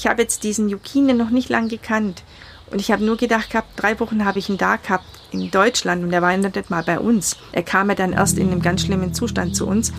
Ich 0.00 0.06
habe 0.06 0.22
jetzt 0.22 0.44
diesen 0.44 0.70
Yukine 0.70 1.12
noch 1.12 1.28
nicht 1.28 1.50
lang 1.50 1.68
gekannt. 1.68 2.22
Und 2.70 2.80
ich 2.80 2.90
habe 2.90 3.04
nur 3.04 3.18
gedacht 3.18 3.50
gehabt, 3.50 3.68
drei 3.76 4.00
Wochen 4.00 4.24
habe 4.24 4.38
ich 4.38 4.48
ihn 4.48 4.56
da 4.56 4.76
gehabt 4.76 5.04
in 5.30 5.50
Deutschland 5.50 6.02
und 6.02 6.10
er 6.10 6.22
war 6.22 6.34
nicht 6.34 6.70
mal 6.70 6.82
bei 6.82 6.98
uns. 6.98 7.36
Er 7.52 7.62
kam 7.62 7.90
ja 7.90 7.96
dann 7.96 8.14
erst 8.14 8.38
in 8.38 8.50
einem 8.50 8.62
ganz 8.62 8.80
schlimmen 8.80 9.12
Zustand 9.12 9.54
zu 9.54 9.66
uns. 9.66 9.92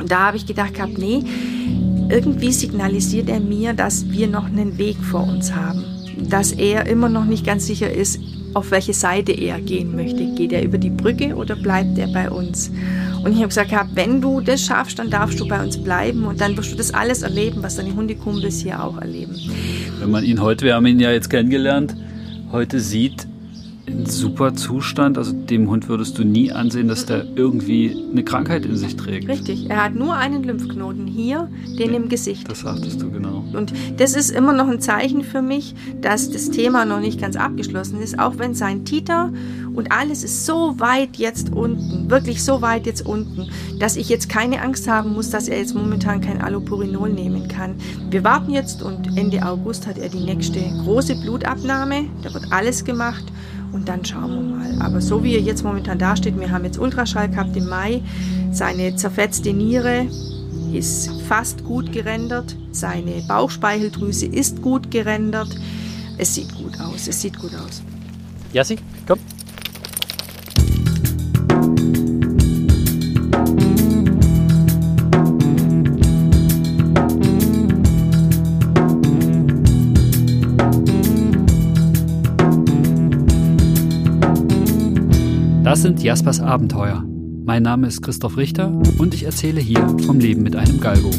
Und 0.00 0.10
da 0.10 0.26
habe 0.26 0.36
ich 0.36 0.46
gedacht 0.46 0.74
gehabt, 0.74 0.98
nee, 0.98 1.22
irgendwie 2.08 2.52
signalisiert 2.52 3.28
er 3.28 3.38
mir, 3.38 3.72
dass 3.72 4.10
wir 4.10 4.26
noch 4.26 4.46
einen 4.46 4.78
Weg 4.78 4.96
vor 4.96 5.22
uns 5.22 5.54
haben. 5.54 5.84
Dass 6.18 6.50
er 6.50 6.86
immer 6.86 7.08
noch 7.08 7.24
nicht 7.24 7.46
ganz 7.46 7.66
sicher 7.66 7.92
ist, 7.92 8.18
auf 8.54 8.70
welche 8.70 8.94
Seite 8.94 9.32
er 9.32 9.60
gehen 9.60 9.94
möchte. 9.94 10.24
Geht 10.34 10.52
er 10.52 10.62
über 10.62 10.78
die 10.78 10.90
Brücke 10.90 11.34
oder 11.34 11.56
bleibt 11.56 11.98
er 11.98 12.08
bei 12.08 12.30
uns? 12.30 12.70
Und 13.22 13.32
ich 13.32 13.38
habe 13.38 13.48
gesagt, 13.48 13.72
wenn 13.94 14.20
du 14.20 14.40
das 14.40 14.60
schaffst, 14.60 14.98
dann 14.98 15.10
darfst 15.10 15.40
du 15.40 15.48
bei 15.48 15.62
uns 15.62 15.82
bleiben 15.82 16.24
und 16.24 16.40
dann 16.40 16.56
wirst 16.56 16.72
du 16.72 16.76
das 16.76 16.92
alles 16.92 17.22
erleben, 17.22 17.62
was 17.62 17.76
deine 17.76 17.94
Hundekumpels 17.94 18.60
hier 18.60 18.82
auch 18.82 18.98
erleben. 18.98 19.34
Wenn 19.98 20.10
man 20.10 20.24
ihn 20.24 20.40
heute, 20.40 20.64
wir 20.64 20.74
haben 20.74 20.86
ihn 20.86 21.00
ja 21.00 21.10
jetzt 21.10 21.30
kennengelernt, 21.30 21.96
heute 22.52 22.80
sieht, 22.80 23.26
in 23.86 24.06
super 24.06 24.54
Zustand. 24.54 25.18
Also 25.18 25.32
dem 25.32 25.68
Hund 25.68 25.88
würdest 25.88 26.18
du 26.18 26.24
nie 26.24 26.52
ansehen, 26.52 26.88
dass 26.88 27.06
der 27.06 27.26
irgendwie 27.36 27.96
eine 28.10 28.24
Krankheit 28.24 28.64
in 28.64 28.76
sich 28.76 28.96
trägt. 28.96 29.28
Richtig. 29.28 29.68
Er 29.68 29.84
hat 29.84 29.94
nur 29.94 30.14
einen 30.14 30.42
Lymphknoten 30.42 31.06
hier, 31.06 31.48
den 31.78 31.90
ja, 31.90 31.96
im 31.96 32.08
Gesicht. 32.08 32.50
Das 32.50 32.60
sagtest 32.60 33.02
du 33.02 33.10
genau. 33.10 33.44
Und 33.52 33.72
das 33.98 34.14
ist 34.14 34.30
immer 34.30 34.52
noch 34.52 34.68
ein 34.68 34.80
Zeichen 34.80 35.22
für 35.22 35.42
mich, 35.42 35.74
dass 36.00 36.30
das 36.30 36.50
Thema 36.50 36.84
noch 36.84 37.00
nicht 37.00 37.20
ganz 37.20 37.36
abgeschlossen 37.36 38.00
ist, 38.00 38.18
auch 38.18 38.38
wenn 38.38 38.54
sein 38.54 38.84
Titer 38.84 39.32
und 39.74 39.90
alles 39.90 40.22
ist 40.22 40.46
so 40.46 40.78
weit 40.78 41.16
jetzt 41.16 41.52
unten, 41.52 42.08
wirklich 42.08 42.42
so 42.44 42.62
weit 42.62 42.86
jetzt 42.86 43.04
unten, 43.04 43.48
dass 43.80 43.96
ich 43.96 44.08
jetzt 44.08 44.28
keine 44.28 44.62
Angst 44.62 44.88
haben 44.88 45.12
muss, 45.12 45.30
dass 45.30 45.48
er 45.48 45.58
jetzt 45.58 45.74
momentan 45.74 46.20
kein 46.20 46.40
Allopurinol 46.40 47.10
nehmen 47.10 47.48
kann. 47.48 47.74
Wir 48.10 48.22
warten 48.22 48.52
jetzt 48.52 48.82
und 48.82 49.16
Ende 49.16 49.44
August 49.44 49.86
hat 49.86 49.98
er 49.98 50.08
die 50.08 50.24
nächste 50.24 50.60
große 50.84 51.16
Blutabnahme. 51.16 52.04
Da 52.22 52.32
wird 52.32 52.52
alles 52.52 52.84
gemacht 52.84 53.24
und 53.74 53.88
dann 53.88 54.04
schauen 54.04 54.30
wir 54.30 54.56
mal. 54.56 54.80
Aber 54.80 55.00
so 55.00 55.22
wie 55.22 55.34
er 55.34 55.40
jetzt 55.40 55.64
momentan 55.64 55.98
dasteht, 55.98 56.38
wir 56.38 56.50
haben 56.50 56.64
jetzt 56.64 56.78
Ultraschall 56.78 57.28
gehabt 57.28 57.56
im 57.56 57.68
Mai, 57.68 58.00
seine 58.52 58.94
zerfetzte 58.96 59.52
Niere 59.52 60.06
ist 60.72 61.10
fast 61.28 61.64
gut 61.64 61.92
gerendert, 61.92 62.56
seine 62.72 63.22
Bauchspeicheldrüse 63.28 64.26
ist 64.26 64.62
gut 64.62 64.90
gerendert. 64.90 65.48
Es 66.16 66.34
sieht 66.34 66.54
gut 66.54 66.80
aus, 66.80 67.08
es 67.08 67.20
sieht 67.20 67.38
gut 67.38 67.54
aus. 67.54 67.82
Jassi, 68.52 68.78
komm. 69.06 69.18
Sind 85.84 86.02
Jaspers 86.02 86.40
Abenteuer. 86.40 87.04
Mein 87.44 87.62
Name 87.62 87.88
ist 87.88 88.00
Christoph 88.00 88.38
Richter 88.38 88.72
und 88.96 89.12
ich 89.12 89.24
erzähle 89.24 89.60
hier 89.60 89.86
vom 90.06 90.18
Leben 90.18 90.42
mit 90.42 90.56
einem 90.56 90.80
Galgo. 90.80 91.10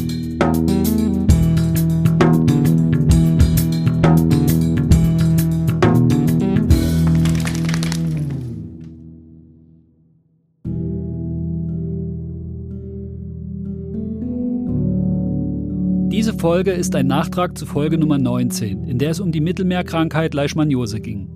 Diese 16.10 16.34
Folge 16.34 16.72
ist 16.72 16.96
ein 16.96 17.06
Nachtrag 17.06 17.56
zu 17.56 17.66
Folge 17.66 17.98
Nummer 17.98 18.18
19, 18.18 18.82
in 18.82 18.98
der 18.98 19.10
es 19.10 19.20
um 19.20 19.30
die 19.30 19.40
Mittelmeerkrankheit 19.40 20.34
Leishmaniose 20.34 21.00
ging. 21.00 21.35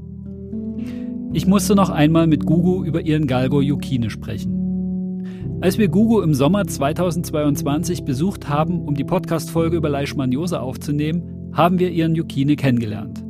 Ich 1.32 1.46
musste 1.46 1.76
noch 1.76 1.90
einmal 1.90 2.26
mit 2.26 2.44
Gugu 2.44 2.82
über 2.84 3.02
ihren 3.02 3.28
Galgo 3.28 3.60
Yukine 3.60 4.10
sprechen. 4.10 5.22
Als 5.60 5.78
wir 5.78 5.86
Gugu 5.86 6.22
im 6.22 6.34
Sommer 6.34 6.66
2022 6.66 8.04
besucht 8.04 8.48
haben, 8.48 8.80
um 8.80 8.96
die 8.96 9.04
Podcast-Folge 9.04 9.76
über 9.76 9.88
Leishmaniose 9.88 10.60
aufzunehmen, 10.60 11.52
haben 11.52 11.78
wir 11.78 11.90
ihren 11.90 12.16
Yukine 12.16 12.56
kennengelernt. 12.56 13.22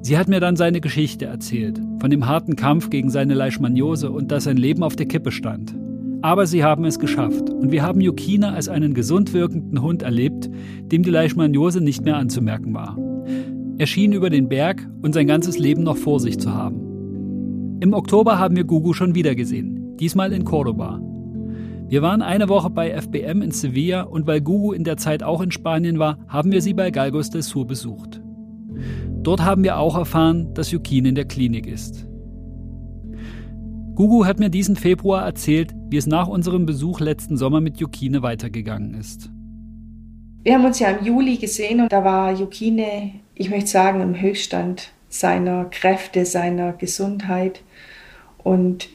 Sie 0.00 0.16
hat 0.16 0.28
mir 0.28 0.40
dann 0.40 0.56
seine 0.56 0.80
Geschichte 0.80 1.26
erzählt, 1.26 1.78
von 2.00 2.10
dem 2.10 2.26
harten 2.26 2.56
Kampf 2.56 2.88
gegen 2.88 3.10
seine 3.10 3.34
Leishmaniose 3.34 4.10
und 4.10 4.32
dass 4.32 4.44
sein 4.44 4.56
Leben 4.56 4.82
auf 4.82 4.96
der 4.96 5.06
Kippe 5.06 5.32
stand. 5.32 5.76
Aber 6.22 6.46
sie 6.46 6.64
haben 6.64 6.86
es 6.86 6.98
geschafft 6.98 7.50
und 7.50 7.72
wir 7.72 7.82
haben 7.82 8.00
Yukine 8.00 8.52
als 8.52 8.70
einen 8.70 8.94
gesund 8.94 9.34
wirkenden 9.34 9.82
Hund 9.82 10.02
erlebt, 10.02 10.48
dem 10.90 11.02
die 11.02 11.10
Leishmaniose 11.10 11.82
nicht 11.82 12.06
mehr 12.06 12.16
anzumerken 12.16 12.72
war. 12.72 12.96
Er 13.76 13.86
schien 13.86 14.12
über 14.12 14.30
den 14.30 14.48
Berg 14.48 14.88
und 15.02 15.12
sein 15.12 15.26
ganzes 15.26 15.58
Leben 15.58 15.82
noch 15.82 15.98
vor 15.98 16.18
sich 16.18 16.38
zu 16.38 16.54
haben. 16.54 16.91
Im 17.82 17.94
Oktober 17.94 18.38
haben 18.38 18.54
wir 18.54 18.62
Gugu 18.62 18.92
schon 18.92 19.16
wieder 19.16 19.34
gesehen, 19.34 19.96
diesmal 19.96 20.32
in 20.32 20.44
Cordoba. 20.44 21.00
Wir 21.88 22.00
waren 22.00 22.22
eine 22.22 22.48
Woche 22.48 22.70
bei 22.70 22.96
FBM 22.96 23.42
in 23.42 23.50
Sevilla 23.50 24.02
und 24.02 24.24
weil 24.24 24.40
Gugu 24.40 24.72
in 24.72 24.84
der 24.84 24.98
Zeit 24.98 25.24
auch 25.24 25.40
in 25.40 25.50
Spanien 25.50 25.98
war, 25.98 26.16
haben 26.28 26.52
wir 26.52 26.62
sie 26.62 26.74
bei 26.74 26.92
Galgos 26.92 27.30
del 27.30 27.42
Sur 27.42 27.66
besucht. 27.66 28.22
Dort 29.24 29.42
haben 29.42 29.64
wir 29.64 29.78
auch 29.78 29.96
erfahren, 29.98 30.54
dass 30.54 30.70
Yukin 30.70 31.06
in 31.06 31.16
der 31.16 31.24
Klinik 31.24 31.66
ist. 31.66 32.06
Gugu 33.96 34.26
hat 34.26 34.38
mir 34.38 34.48
diesen 34.48 34.76
Februar 34.76 35.24
erzählt, 35.24 35.74
wie 35.90 35.96
es 35.96 36.06
nach 36.06 36.28
unserem 36.28 36.66
Besuch 36.66 37.00
letzten 37.00 37.36
Sommer 37.36 37.60
mit 37.60 37.78
Yukine 37.78 38.22
weitergegangen 38.22 38.94
ist. 38.94 39.28
Wir 40.44 40.54
haben 40.54 40.64
uns 40.64 40.78
ja 40.78 40.88
im 40.92 41.04
Juli 41.04 41.36
gesehen 41.36 41.80
und 41.80 41.90
da 41.90 42.04
war 42.04 42.32
Yukine, 42.32 43.10
ich 43.34 43.50
möchte 43.50 43.70
sagen, 43.70 44.00
im 44.00 44.20
Höchststand 44.20 44.92
seiner 45.12 45.66
Kräfte, 45.66 46.24
seiner 46.24 46.72
Gesundheit. 46.72 47.60
Und 48.42 48.88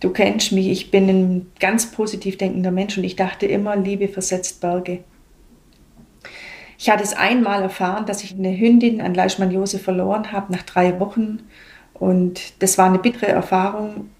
du 0.00 0.10
kennst 0.10 0.52
mich, 0.52 0.68
ich 0.68 0.90
bin 0.90 1.08
ein 1.08 1.52
ganz 1.58 1.90
positiv 1.90 2.38
denkender 2.38 2.70
Mensch 2.70 2.96
und 2.96 3.04
ich 3.04 3.16
dachte 3.16 3.46
immer, 3.46 3.74
Liebe 3.76 4.08
versetzt 4.08 4.60
Berge. 4.60 5.00
Ich 6.78 6.90
hatte 6.90 7.02
es 7.02 7.12
einmal 7.12 7.62
erfahren, 7.62 8.06
dass 8.06 8.22
ich 8.22 8.34
eine 8.34 8.56
Hündin 8.56 9.00
an 9.00 9.14
Leishmaniose 9.14 9.78
verloren 9.78 10.32
habe 10.32 10.52
nach 10.52 10.62
drei 10.62 11.00
Wochen. 11.00 11.40
Und 11.92 12.62
das 12.62 12.78
war 12.78 12.86
eine 12.86 12.98
bittere 12.98 13.28
Erfahrung. 13.28 14.10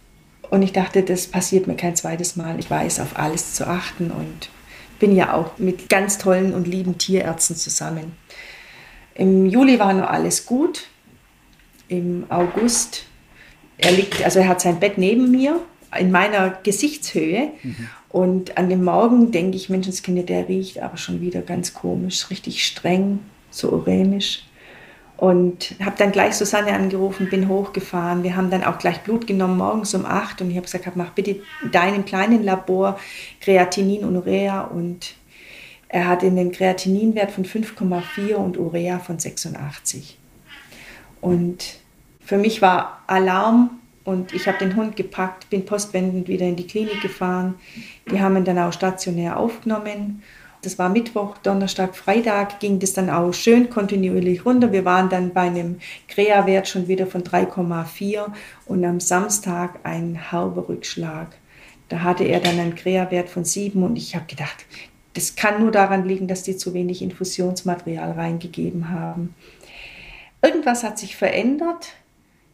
Und 0.50 0.62
ich 0.62 0.72
dachte, 0.72 1.02
das 1.02 1.28
passiert 1.28 1.66
mir 1.66 1.76
kein 1.76 1.96
zweites 1.96 2.36
Mal. 2.36 2.58
Ich 2.58 2.70
weiß, 2.70 3.00
auf 3.00 3.18
alles 3.18 3.54
zu 3.54 3.66
achten 3.66 4.10
und 4.10 4.50
bin 4.98 5.14
ja 5.14 5.34
auch 5.34 5.58
mit 5.58 5.88
ganz 5.88 6.18
tollen 6.18 6.52
und 6.52 6.66
lieben 6.66 6.98
Tierärzten 6.98 7.56
zusammen. 7.56 8.16
Im 9.14 9.46
Juli 9.46 9.78
war 9.78 9.92
noch 9.92 10.08
alles 10.08 10.46
gut. 10.46 10.88
Im 11.98 12.24
August 12.28 13.06
er 13.78 13.92
liegt, 13.92 14.22
also 14.24 14.38
er 14.40 14.48
hat 14.48 14.60
sein 14.60 14.80
Bett 14.80 14.98
neben 14.98 15.30
mir 15.30 15.60
in 15.98 16.10
meiner 16.10 16.50
Gesichtshöhe. 16.62 17.50
Mhm. 17.62 17.88
Und 18.08 18.56
an 18.58 18.68
dem 18.68 18.84
Morgen 18.84 19.32
denke 19.32 19.56
ich, 19.56 19.68
Menschenskinder, 19.68 20.22
der 20.22 20.48
riecht 20.48 20.80
aber 20.80 20.96
schon 20.96 21.20
wieder 21.20 21.42
ganz 21.42 21.74
komisch, 21.74 22.30
richtig 22.30 22.64
streng, 22.64 23.20
so 23.50 23.70
uränisch. 23.70 24.44
Und 25.16 25.76
habe 25.84 25.96
dann 25.96 26.12
gleich 26.12 26.34
Susanne 26.34 26.72
angerufen, 26.72 27.30
bin 27.30 27.48
hochgefahren. 27.48 28.24
Wir 28.24 28.36
haben 28.36 28.50
dann 28.50 28.64
auch 28.64 28.78
gleich 28.78 29.00
Blut 29.00 29.26
genommen, 29.26 29.56
morgens 29.56 29.94
um 29.94 30.04
8. 30.04 30.42
Und 30.42 30.50
ich 30.50 30.56
habe 30.56 30.64
gesagt, 30.64 30.96
mach 30.96 31.10
bitte 31.10 31.36
in 31.62 31.70
deinem 31.70 32.04
kleinen 32.04 32.42
Labor 32.42 32.98
Kreatinin 33.40 34.04
und 34.04 34.16
Urea. 34.16 34.62
Und 34.62 35.14
er 35.88 36.08
hatte 36.08 36.26
einen 36.26 36.50
Kreatininwert 36.50 37.30
von 37.30 37.44
5,4 37.44 38.34
und 38.34 38.58
Urea 38.58 38.98
von 38.98 39.18
86. 39.18 40.18
Und 41.20 41.78
für 42.24 42.38
mich 42.38 42.62
war 42.62 43.02
Alarm 43.06 43.70
und 44.04 44.34
ich 44.34 44.46
habe 44.46 44.58
den 44.58 44.76
Hund 44.76 44.96
gepackt, 44.96 45.50
bin 45.50 45.64
postwendend 45.64 46.28
wieder 46.28 46.46
in 46.46 46.56
die 46.56 46.66
Klinik 46.66 47.00
gefahren. 47.00 47.54
Die 48.10 48.20
haben 48.20 48.36
ihn 48.36 48.44
dann 48.44 48.58
auch 48.58 48.72
stationär 48.72 49.38
aufgenommen. 49.38 50.22
Das 50.62 50.78
war 50.78 50.88
Mittwoch, 50.88 51.36
Donnerstag, 51.38 51.94
Freitag 51.94 52.58
ging 52.58 52.78
das 52.78 52.94
dann 52.94 53.10
auch 53.10 53.34
schön 53.34 53.68
kontinuierlich 53.68 54.46
runter. 54.46 54.72
Wir 54.72 54.86
waren 54.86 55.10
dann 55.10 55.34
bei 55.34 55.42
einem 55.42 55.78
Krea-Wert 56.08 56.66
schon 56.66 56.88
wieder 56.88 57.06
von 57.06 57.22
3,4 57.22 58.32
und 58.64 58.84
am 58.84 58.98
Samstag 58.98 59.80
ein 59.82 60.14
herber 60.14 60.68
Rückschlag. 60.68 61.28
Da 61.90 62.00
hatte 62.00 62.24
er 62.24 62.40
dann 62.40 62.58
einen 62.58 62.74
Krea-Wert 62.74 63.28
von 63.28 63.44
7 63.44 63.82
und 63.82 63.96
ich 63.96 64.14
habe 64.14 64.24
gedacht, 64.24 64.64
das 65.12 65.36
kann 65.36 65.60
nur 65.60 65.70
daran 65.70 66.08
liegen, 66.08 66.28
dass 66.28 66.42
die 66.42 66.56
zu 66.56 66.72
wenig 66.72 67.02
Infusionsmaterial 67.02 68.12
reingegeben 68.12 68.88
haben. 68.88 69.34
Irgendwas 70.42 70.82
hat 70.82 70.98
sich 70.98 71.16
verändert. 71.16 71.92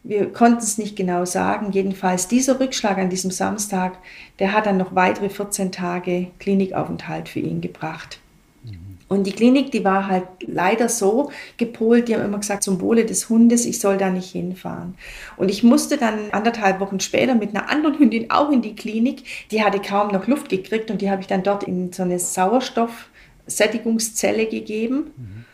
Wir 0.03 0.33
konnten 0.33 0.63
es 0.63 0.79
nicht 0.79 0.95
genau 0.95 1.25
sagen. 1.25 1.71
Jedenfalls 1.71 2.27
dieser 2.27 2.59
Rückschlag 2.59 2.97
an 2.97 3.09
diesem 3.09 3.29
Samstag, 3.29 3.99
der 4.39 4.53
hat 4.53 4.65
dann 4.65 4.77
noch 4.77 4.95
weitere 4.95 5.29
14 5.29 5.71
Tage 5.71 6.31
Klinikaufenthalt 6.39 7.29
für 7.29 7.39
ihn 7.39 7.61
gebracht. 7.61 8.19
Mhm. 8.63 8.97
Und 9.07 9.27
die 9.27 9.31
Klinik, 9.31 9.71
die 9.71 9.83
war 9.83 10.07
halt 10.07 10.23
leider 10.41 10.89
so 10.89 11.29
gepolt, 11.57 12.07
die 12.07 12.15
haben 12.15 12.25
immer 12.25 12.39
gesagt, 12.39 12.63
zum 12.63 12.81
Wohle 12.81 13.05
des 13.05 13.29
Hundes, 13.29 13.67
ich 13.67 13.79
soll 13.79 13.97
da 13.97 14.09
nicht 14.09 14.31
hinfahren. 14.31 14.95
Und 15.37 15.49
ich 15.49 15.61
musste 15.61 15.97
dann 15.97 16.31
anderthalb 16.31 16.79
Wochen 16.79 16.99
später 16.99 17.35
mit 17.35 17.55
einer 17.55 17.69
anderen 17.69 17.99
Hündin 17.99 18.31
auch 18.31 18.51
in 18.51 18.63
die 18.63 18.73
Klinik. 18.73 19.25
Die 19.51 19.63
hatte 19.63 19.79
kaum 19.79 20.11
noch 20.11 20.25
Luft 20.25 20.49
gekriegt 20.49 20.89
und 20.89 21.01
die 21.01 21.11
habe 21.11 21.21
ich 21.21 21.27
dann 21.27 21.43
dort 21.43 21.63
in 21.63 21.93
so 21.93 22.01
eine 22.01 22.17
Sauerstoffsättigungszelle 22.17 24.47
gegeben. 24.47 25.11
Mhm. 25.15 25.45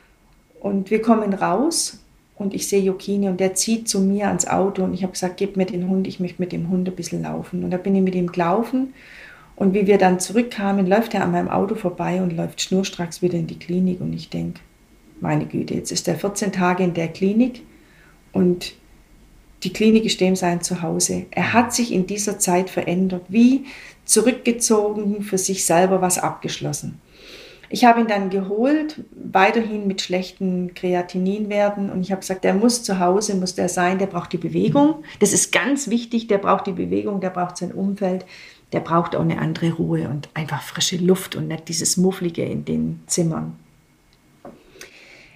Und 0.61 0.89
wir 0.89 1.01
kommen 1.01 1.33
raus 1.33 1.99
und 2.37 2.53
ich 2.53 2.67
sehe 2.67 2.81
Jokine 2.81 3.29
und 3.29 3.39
der 3.39 3.55
zieht 3.55 3.89
zu 3.89 3.99
mir 3.99 4.27
ans 4.27 4.47
Auto 4.47 4.83
und 4.83 4.93
ich 4.93 5.03
habe 5.03 5.13
gesagt, 5.13 5.37
gib 5.37 5.57
mir 5.57 5.65
den 5.65 5.89
Hund, 5.89 6.07
ich 6.07 6.19
möchte 6.19 6.41
mit 6.41 6.51
dem 6.51 6.69
Hund 6.69 6.87
ein 6.87 6.95
bisschen 6.95 7.23
laufen. 7.23 7.63
Und 7.63 7.71
da 7.71 7.77
bin 7.77 7.95
ich 7.95 8.03
mit 8.03 8.15
ihm 8.15 8.31
gelaufen 8.31 8.93
und 9.55 9.73
wie 9.73 9.87
wir 9.87 9.97
dann 9.97 10.19
zurückkamen, 10.19 10.85
läuft 10.85 11.15
er 11.15 11.23
an 11.23 11.31
meinem 11.31 11.49
Auto 11.49 11.75
vorbei 11.75 12.21
und 12.21 12.35
läuft 12.35 12.61
schnurstracks 12.61 13.21
wieder 13.21 13.37
in 13.37 13.47
die 13.47 13.57
Klinik 13.57 14.01
und 14.01 14.13
ich 14.13 14.29
denke, 14.29 14.59
meine 15.19 15.45
Güte, 15.47 15.73
jetzt 15.73 15.91
ist 15.91 16.07
er 16.07 16.15
14 16.15 16.51
Tage 16.51 16.83
in 16.83 16.93
der 16.93 17.07
Klinik 17.07 17.63
und 18.33 18.73
die 19.63 19.73
Klinik 19.73 20.05
ist 20.05 20.21
dem 20.21 20.35
sein 20.35 20.61
Zuhause. 20.61 21.25
Er 21.31 21.53
hat 21.53 21.73
sich 21.73 21.91
in 21.91 22.05
dieser 22.05 22.37
Zeit 22.37 22.69
verändert, 22.69 23.23
wie 23.29 23.65
zurückgezogen, 24.05 25.23
für 25.23 25.39
sich 25.39 25.65
selber 25.65 26.01
was 26.03 26.19
abgeschlossen. 26.19 27.01
Ich 27.69 27.83
habe 27.83 27.99
ihn 27.99 28.07
dann 28.07 28.29
geholt, 28.29 29.03
weiterhin 29.11 29.87
mit 29.87 30.01
schlechten 30.01 30.73
Kreatininwerten 30.73 31.89
und 31.89 32.01
ich 32.01 32.11
habe 32.11 32.21
gesagt, 32.21 32.43
der 32.43 32.53
muss 32.53 32.83
zu 32.83 32.99
Hause, 32.99 33.35
muss 33.35 33.55
der 33.55 33.67
sein, 33.67 33.99
der 33.99 34.05
braucht 34.05 34.31
die 34.31 34.37
Bewegung. 34.37 35.03
Das 35.19 35.33
ist 35.33 35.51
ganz 35.51 35.89
wichtig, 35.89 36.27
der 36.27 36.37
braucht 36.37 36.67
die 36.67 36.71
Bewegung, 36.71 37.19
der 37.19 37.29
braucht 37.29 37.57
sein 37.57 37.73
Umfeld, 37.73 38.25
der 38.71 38.79
braucht 38.79 39.15
auch 39.15 39.21
eine 39.21 39.39
andere 39.39 39.71
Ruhe 39.71 40.07
und 40.07 40.29
einfach 40.33 40.61
frische 40.61 40.97
Luft 40.97 41.35
und 41.35 41.47
nicht 41.47 41.67
dieses 41.67 41.97
Mufflige 41.97 42.43
in 42.43 42.63
den 42.63 43.01
Zimmern. 43.07 43.57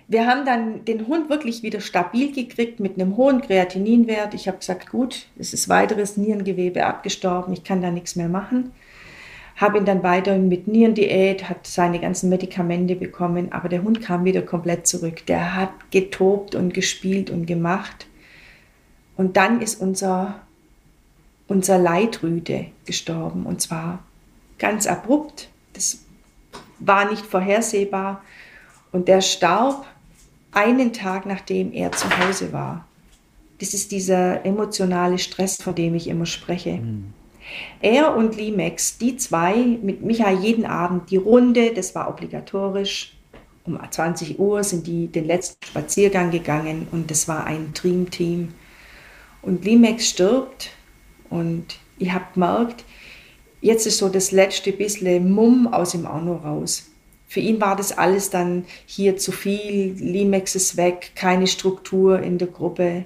Wir 0.07 0.27
haben 0.27 0.45
dann 0.45 0.83
den 0.83 1.07
Hund 1.07 1.29
wirklich 1.29 1.63
wieder 1.63 1.79
stabil 1.79 2.33
gekriegt 2.33 2.81
mit 2.81 2.99
einem 2.99 3.15
hohen 3.15 3.39
Kreatininwert. 3.39 4.33
Ich 4.33 4.49
habe 4.49 4.57
gesagt, 4.57 4.89
gut, 4.89 5.27
es 5.37 5.53
ist 5.53 5.69
weiteres 5.69 6.17
Nierengewebe 6.17 6.85
abgestorben, 6.85 7.53
ich 7.53 7.63
kann 7.63 7.81
da 7.81 7.91
nichts 7.91 8.17
mehr 8.17 8.27
machen. 8.27 8.71
Habe 9.55 9.77
ihn 9.77 9.85
dann 9.85 10.03
weiterhin 10.03 10.47
mit 10.47 10.67
Nierendiät, 10.67 11.49
hat 11.49 11.67
seine 11.67 11.99
ganzen 11.99 12.29
Medikamente 12.29 12.95
bekommen, 12.95 13.51
aber 13.51 13.69
der 13.69 13.83
Hund 13.83 14.01
kam 14.01 14.25
wieder 14.25 14.41
komplett 14.41 14.87
zurück. 14.87 15.25
Der 15.27 15.55
hat 15.55 15.91
getobt 15.91 16.55
und 16.55 16.73
gespielt 16.73 17.29
und 17.29 17.45
gemacht. 17.45 18.07
Und 19.17 19.37
dann 19.37 19.61
ist 19.61 19.79
unser, 19.79 20.41
unser 21.47 21.77
Leitrüde 21.77 22.67
gestorben 22.85 23.45
und 23.45 23.61
zwar 23.61 23.99
ganz 24.57 24.87
abrupt. 24.87 25.49
Das 25.73 25.99
war 26.79 27.09
nicht 27.09 27.25
vorhersehbar. 27.25 28.23
Und 28.91 29.07
der 29.07 29.21
starb 29.21 29.85
einen 30.51 30.93
Tag 30.93 31.25
nachdem 31.25 31.71
er 31.71 31.91
zu 31.91 32.07
Hause 32.19 32.51
war. 32.51 32.85
Das 33.59 33.73
ist 33.73 33.91
dieser 33.91 34.43
emotionale 34.45 35.19
Stress, 35.19 35.61
von 35.61 35.75
dem 35.75 35.93
ich 35.93 36.07
immer 36.07 36.25
spreche. 36.25 36.73
Mhm. 36.73 37.13
Er 37.81 38.15
und 38.15 38.35
Limex, 38.35 38.97
die 38.97 39.17
zwei, 39.17 39.55
mit 39.81 40.01
Micha 40.01 40.31
jeden 40.31 40.65
Abend 40.65 41.09
die 41.11 41.17
Runde, 41.17 41.73
das 41.73 41.95
war 41.95 42.09
obligatorisch. 42.09 43.17
Um 43.63 43.79
20 43.89 44.39
Uhr 44.39 44.63
sind 44.63 44.87
die 44.87 45.07
den 45.07 45.25
letzten 45.25 45.63
Spaziergang 45.63 46.31
gegangen 46.31 46.87
und 46.91 47.11
das 47.11 47.27
war 47.27 47.45
ein 47.45 47.73
Dreamteam. 47.73 48.53
Und 49.41 49.65
Limex 49.65 50.09
stirbt 50.09 50.71
und 51.29 51.77
ich 51.97 52.11
habe 52.11 52.25
gemerkt, 52.33 52.83
jetzt 53.61 53.85
ist 53.85 53.99
so 53.99 54.09
das 54.09 54.31
letzte 54.31 54.71
bisschen 54.71 55.31
Mumm 55.31 55.71
aus 55.71 55.91
dem 55.91 56.05
Auto 56.05 56.33
raus. 56.33 56.87
Für 57.27 57.39
ihn 57.39 57.61
war 57.61 57.75
das 57.75 57.97
alles 57.97 58.29
dann 58.29 58.65
hier 58.85 59.15
zu 59.15 59.31
viel, 59.31 59.93
Limex 59.97 60.55
ist 60.55 60.75
weg, 60.75 61.11
keine 61.15 61.47
Struktur 61.47 62.19
in 62.19 62.37
der 62.37 62.49
Gruppe. 62.49 63.05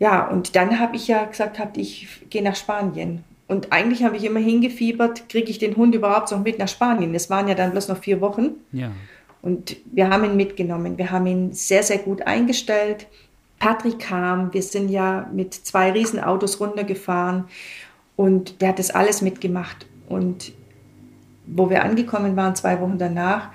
Ja, 0.00 0.26
und 0.26 0.56
dann 0.56 0.80
habe 0.80 0.96
ich 0.96 1.06
ja 1.06 1.24
gesagt, 1.24 1.58
gehabt, 1.58 1.76
ich 1.76 2.08
gehe 2.30 2.42
nach 2.42 2.56
Spanien. 2.56 3.22
Und 3.46 3.70
eigentlich 3.70 4.02
habe 4.02 4.16
ich 4.16 4.24
immer 4.24 4.40
hingefiebert, 4.40 5.28
kriege 5.28 5.50
ich 5.50 5.58
den 5.58 5.76
Hund 5.76 5.94
überhaupt 5.94 6.30
noch 6.32 6.42
mit 6.42 6.58
nach 6.58 6.68
Spanien. 6.68 7.14
Es 7.14 7.30
waren 7.30 7.48
ja 7.48 7.54
dann 7.54 7.72
bloß 7.72 7.88
noch 7.88 7.98
vier 7.98 8.20
Wochen. 8.20 8.52
Ja. 8.72 8.90
Und 9.42 9.76
wir 9.92 10.08
haben 10.08 10.24
ihn 10.24 10.36
mitgenommen. 10.36 10.98
Wir 10.98 11.10
haben 11.10 11.26
ihn 11.26 11.52
sehr, 11.52 11.82
sehr 11.82 11.98
gut 11.98 12.22
eingestellt. 12.22 13.06
Patrick 13.58 13.98
kam, 13.98 14.54
wir 14.54 14.62
sind 14.62 14.88
ja 14.88 15.28
mit 15.32 15.52
zwei 15.52 15.92
Riesenautos 15.92 16.60
runtergefahren 16.60 17.44
und 18.16 18.62
der 18.62 18.70
hat 18.70 18.78
das 18.78 18.90
alles 18.90 19.20
mitgemacht. 19.20 19.86
Und 20.08 20.52
wo 21.46 21.68
wir 21.68 21.84
angekommen 21.84 22.36
waren, 22.36 22.54
zwei 22.56 22.80
Wochen 22.80 22.96
danach, 22.96 23.50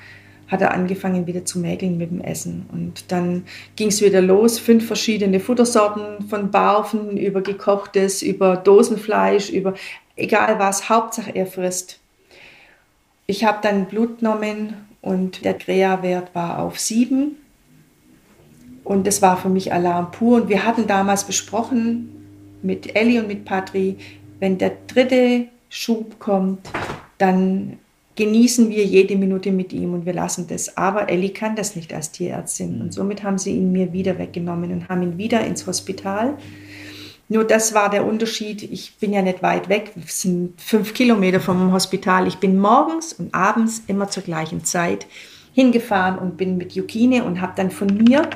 hat 0.47 0.61
er 0.61 0.73
angefangen 0.73 1.27
wieder 1.27 1.45
zu 1.45 1.59
mäkeln 1.59 1.97
mit 1.97 2.11
dem 2.11 2.21
Essen. 2.21 2.65
Und 2.71 3.11
dann 3.11 3.45
ging 3.75 3.89
es 3.89 4.01
wieder 4.01 4.21
los, 4.21 4.59
fünf 4.59 4.85
verschiedene 4.85 5.39
Futtersorten 5.39 6.27
von 6.27 6.51
Barfen 6.51 7.17
über 7.17 7.41
gekochtes, 7.41 8.21
über 8.21 8.57
Dosenfleisch, 8.57 9.49
über 9.49 9.73
egal 10.15 10.59
was, 10.59 10.89
Hauptsache 10.89 11.31
er 11.33 11.47
frisst. 11.47 11.99
Ich 13.27 13.43
habe 13.43 13.59
dann 13.61 13.85
Blut 13.85 14.19
genommen 14.19 14.75
und 15.01 15.43
der 15.45 15.55
Krea-Wert 15.55 16.33
war 16.33 16.59
auf 16.59 16.79
sieben. 16.79 17.37
Und 18.83 19.07
das 19.07 19.21
war 19.23 19.37
für 19.37 19.49
mich 19.49 19.73
Alarm 19.73 20.11
pur. 20.11 20.41
Und 20.41 20.49
wir 20.49 20.63
hatten 20.63 20.85
damals 20.85 21.23
besprochen 21.23 22.11
mit 22.61 22.95
Ellie 22.95 23.19
und 23.19 23.27
mit 23.27 23.45
Patri, 23.45 23.97
wenn 24.39 24.59
der 24.59 24.73
dritte 24.87 25.45
Schub 25.69 26.19
kommt, 26.19 26.69
dann 27.17 27.79
genießen 28.15 28.69
wir 28.69 28.85
jede 28.85 29.15
Minute 29.15 29.51
mit 29.51 29.73
ihm 29.73 29.93
und 29.93 30.05
wir 30.05 30.13
lassen 30.13 30.47
das. 30.47 30.77
Aber 30.77 31.09
Ellie 31.09 31.31
kann 31.31 31.55
das 31.55 31.75
nicht 31.75 31.93
als 31.93 32.11
Tierärztin. 32.11 32.81
Und 32.81 32.87
mhm. 32.87 32.91
somit 32.91 33.23
haben 33.23 33.37
sie 33.37 33.51
ihn 33.51 33.71
mir 33.71 33.93
wieder 33.93 34.17
weggenommen 34.17 34.71
und 34.71 34.89
haben 34.89 35.03
ihn 35.03 35.17
wieder 35.17 35.45
ins 35.45 35.67
Hospital. 35.67 36.37
Nur 37.27 37.43
das 37.43 37.73
war 37.73 37.89
der 37.89 38.05
Unterschied. 38.05 38.63
Ich 38.63 38.97
bin 38.97 39.11
ja 39.11 39.21
nicht 39.21 39.41
weit 39.41 39.67
weg. 39.67 39.91
Es 40.05 40.21
sind 40.21 40.59
fünf 40.61 40.93
Kilometer 40.93 41.39
vom 41.39 41.71
Hospital. 41.71 42.27
Ich 42.27 42.37
bin 42.37 42.59
morgens 42.59 43.13
und 43.13 43.33
abends 43.33 43.83
immer 43.87 44.09
zur 44.09 44.23
gleichen 44.23 44.63
Zeit 44.63 45.07
hingefahren 45.53 46.19
und 46.19 46.37
bin 46.37 46.57
mit 46.57 46.73
Yukine 46.73 47.23
und 47.23 47.41
habe 47.41 47.53
dann 47.55 47.71
von 47.71 47.87
mir 47.87 48.29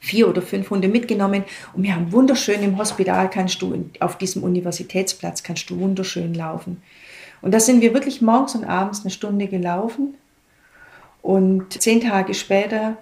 vier 0.00 0.28
oder 0.28 0.40
fünf 0.40 0.70
Hunde 0.70 0.88
mitgenommen 0.88 1.44
und 1.74 1.82
wir 1.82 1.94
haben 1.94 2.12
wunderschön 2.12 2.62
im 2.62 2.78
Hospital 2.78 3.28
kannst 3.28 3.60
du 3.60 3.90
auf 3.98 4.16
diesem 4.16 4.44
Universitätsplatz 4.44 5.42
kannst 5.42 5.68
du 5.68 5.78
wunderschön 5.80 6.34
laufen. 6.34 6.80
Und 7.42 7.52
da 7.52 7.60
sind 7.60 7.80
wir 7.80 7.94
wirklich 7.94 8.20
morgens 8.20 8.54
und 8.54 8.64
abends 8.64 9.02
eine 9.02 9.10
Stunde 9.10 9.46
gelaufen. 9.46 10.14
Und 11.22 11.80
zehn 11.82 12.00
Tage 12.00 12.34
später, 12.34 12.96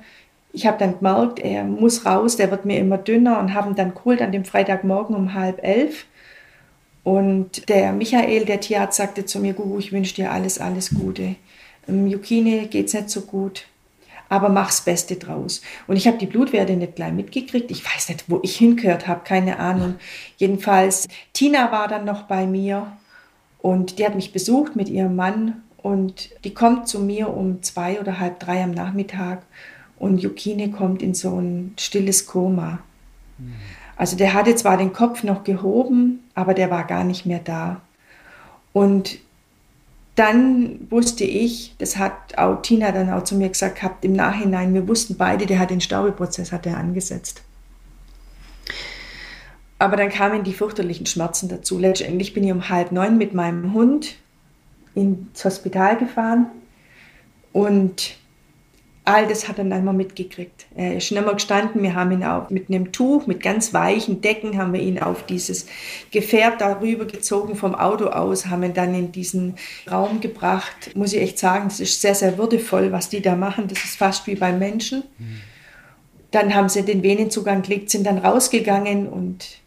ich 0.53 0.67
habe 0.67 0.79
dann 0.79 0.99
gemerkt, 0.99 1.39
er 1.39 1.65
muss 1.65 2.07
raus, 2.07 2.37
der 2.37 2.51
wird 2.51 2.65
mir 2.65 2.79
immer 2.79 2.99
dünner 2.99 3.39
und 3.39 3.55
haben 3.55 3.75
dann 3.75 3.95
geholt 3.95 4.23
an 4.23 4.33
dem 4.33 4.45
Freitagmorgen 4.45 5.15
um 5.15 5.35
halb 5.35 5.63
elf. 5.63 6.07
Und 7.05 7.69
der 7.69 7.93
Michael, 7.93 8.47
der 8.47 8.61
Tierarzt, 8.61 8.97
sagte 8.97 9.25
zu 9.25 9.39
mir, 9.39 9.53
Gugu, 9.53 9.79
ich 9.79 9.93
wünsche 9.93 10.15
dir 10.17 10.33
alles, 10.33 10.59
alles 10.59 10.91
Gute. 10.91 11.37
Jukine 11.87 12.67
geht 12.67 12.87
es 12.87 12.95
nicht 12.95 13.11
so 13.11 13.21
gut, 13.21 13.67
aber 14.29 14.49
mach's 14.49 14.81
Beste 14.81 15.15
draus. 15.15 15.63
Und 15.87 15.97
ich 15.97 16.09
habe 16.09 16.19
die 16.19 16.27
Blutwerte 16.27 16.73
nicht 16.73 16.97
gleich 16.97 17.13
mitgekriegt. 17.13 17.71
Ich 17.71 17.85
weiß 17.85 18.09
nicht, 18.09 18.25
wo 18.29 18.41
ich 18.43 18.57
hingehört 18.57 19.07
habe, 19.07 19.21
keine 19.23 19.61
Ahnung. 19.61 19.97
Jedenfalls, 20.37 21.07
Tina 21.33 21.71
war 21.71 21.87
dann 21.87 22.05
noch 22.05 22.25
bei 22.25 22.47
mir 22.47 22.91
und 23.59 23.99
die 23.99 24.07
hat 24.07 24.15
mich 24.15 24.33
besucht 24.33 24.77
mit 24.77 24.89
ihrem 24.89 25.17
Mann 25.17 25.63
und 25.79 26.31
die 26.45 26.55
kommt 26.55 26.89
zu 26.89 27.01
mir 27.01 27.29
um 27.29 27.63
zwei 27.63 28.01
oder 28.01 28.19
halb 28.19 28.41
drei 28.41 28.63
am 28.63 28.73
Nachmittag 28.73 29.43
und 29.99 30.19
Yukine 30.19 30.71
kommt 30.71 31.03
in 31.03 31.15
so 31.15 31.39
ein 31.39 31.75
stilles 31.79 32.27
Koma. 32.27 32.81
Mhm. 33.39 33.55
Also 33.97 34.17
der 34.17 34.35
hatte 34.35 34.55
zwar 34.55 34.77
den 34.77 34.93
Kopf 34.93 35.23
noch 35.23 35.43
gehoben, 35.43 36.21
aber 36.35 36.55
der 36.55 36.71
war 36.71 36.85
gar 36.85 37.05
nicht 37.05 37.25
mehr 37.25 37.41
da. 37.43 37.81
Und 38.73 39.19
dann 40.17 40.91
wusste 40.91 41.25
ich, 41.25 41.75
das 41.79 41.97
hat 41.97 42.37
auch 42.37 42.63
Tina 42.63 42.93
dann 42.93 43.11
auch 43.11 43.25
zu 43.25 43.37
mir 43.37 43.49
gesagt 43.49 43.77
gehabt, 43.77 44.05
im 44.05 44.13
Nachhinein, 44.13 44.75
wir 44.75 44.89
wussten 44.89 45.17
beide, 45.17 45.47
der 45.47 45.59
hat 45.59 45.71
den 45.71 45.81
Staubeprozess 45.81 46.53
hat 46.53 46.67
er 46.67 46.77
angesetzt. 46.77 47.43
Aber 49.79 49.97
dann 49.97 50.09
kamen 50.09 50.43
die 50.43 50.55
fürchterlichen 50.55 51.07
Schmerzen 51.07 51.49
dazu. 51.49 51.79
Letztendlich 51.79 52.33
bin 52.33 52.45
ich 52.45 52.53
um 52.53 52.69
halb 52.69 52.93
neun 52.93 53.19
mit 53.19 53.35
meinem 53.35 53.75
Hund 53.75 54.17
ins 54.95 55.45
Hospital 55.45 55.99
gefahren 55.99 56.47
und 57.53 58.17
all 59.07 59.27
das 59.29 59.49
hat 59.49 59.59
er 59.59 59.65
dann 59.65 59.73
einmal 59.73 59.95
mitgekriegt. 59.95 60.67
Er 60.75 60.97
ist 60.97 61.13
nicht 61.13 61.25
mehr 61.25 61.33
gestanden, 61.33 61.83
wir 61.83 61.95
haben 61.95 62.11
ihn 62.11 62.25
auch 62.25 62.51
mit 62.51 62.69
einem 62.69 62.93
Tuch, 62.93 63.27
mit 63.27 63.43
ganz 63.43 63.73
weichen 63.73 64.21
Decken, 64.21 64.59
haben 64.59 64.73
wir 64.73 64.81
ihn 64.81 64.99
auf 64.99 65.25
dieses 65.27 65.67
Gefährt 66.11 66.61
darüber 66.61 67.05
gezogen 67.05 67.55
vom 67.55 67.75
Auto 67.75 68.07
aus, 68.07 68.47
haben 68.47 68.65
ihn 68.65 68.75
dann 68.75 68.95
in 68.95 69.13
diesen 69.13 69.55
Raum 69.91 70.21
gebracht. 70.21 70.97
Muss 70.97 71.13
ich 71.13 71.23
echt 71.23 71.39
sagen, 71.39 71.69
das 71.69 71.79
ist 71.79 72.01
sehr, 72.01 72.15
sehr 72.15 72.37
würdevoll, 72.37 72.91
was 72.91 73.09
die 73.09 73.23
da 73.23 73.37
machen. 73.37 73.69
Das 73.69 73.85
ist 73.85 73.97
fast 73.97 74.27
wie 74.27 74.35
beim 74.35 74.59
Menschen. 74.59 75.05
Mhm. 75.19 75.41
Dann 76.33 76.55
haben 76.55 76.69
sie 76.69 76.83
den 76.83 77.03
Venenzugang 77.03 77.63
gelegt, 77.63 77.91
sind 77.91 78.07
dann 78.07 78.19
rausgegangen 78.19 79.07
und 79.07 79.61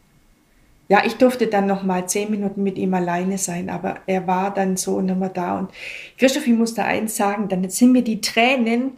ja, 0.89 1.05
ich 1.05 1.15
durfte 1.15 1.47
dann 1.47 1.67
noch 1.67 1.83
mal 1.83 2.09
zehn 2.09 2.29
Minuten 2.29 2.63
mit 2.63 2.77
ihm 2.77 2.93
alleine 2.93 3.37
sein, 3.37 3.69
aber 3.69 3.99
er 4.07 4.27
war 4.27 4.53
dann 4.53 4.75
so 4.75 4.99
nicht 4.99 5.17
mehr 5.17 5.29
da. 5.29 5.57
Und 5.59 5.71
Christoph, 6.17 6.47
ich 6.47 6.53
musste 6.53 6.83
eins 6.83 7.15
sagen, 7.15 7.47
dann 7.47 7.69
sind 7.69 7.93
mir 7.93 8.01
die 8.01 8.21
Tränen 8.21 8.91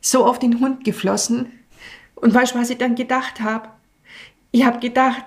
so 0.00 0.24
auf 0.24 0.38
den 0.38 0.60
Hund 0.60 0.84
geflossen. 0.84 1.52
Und 2.16 2.34
weißt 2.34 2.54
du, 2.54 2.58
was 2.58 2.70
ich 2.70 2.78
dann 2.78 2.94
gedacht 2.94 3.40
habe? 3.40 3.68
Ich 4.50 4.64
habe 4.64 4.80
gedacht, 4.80 5.24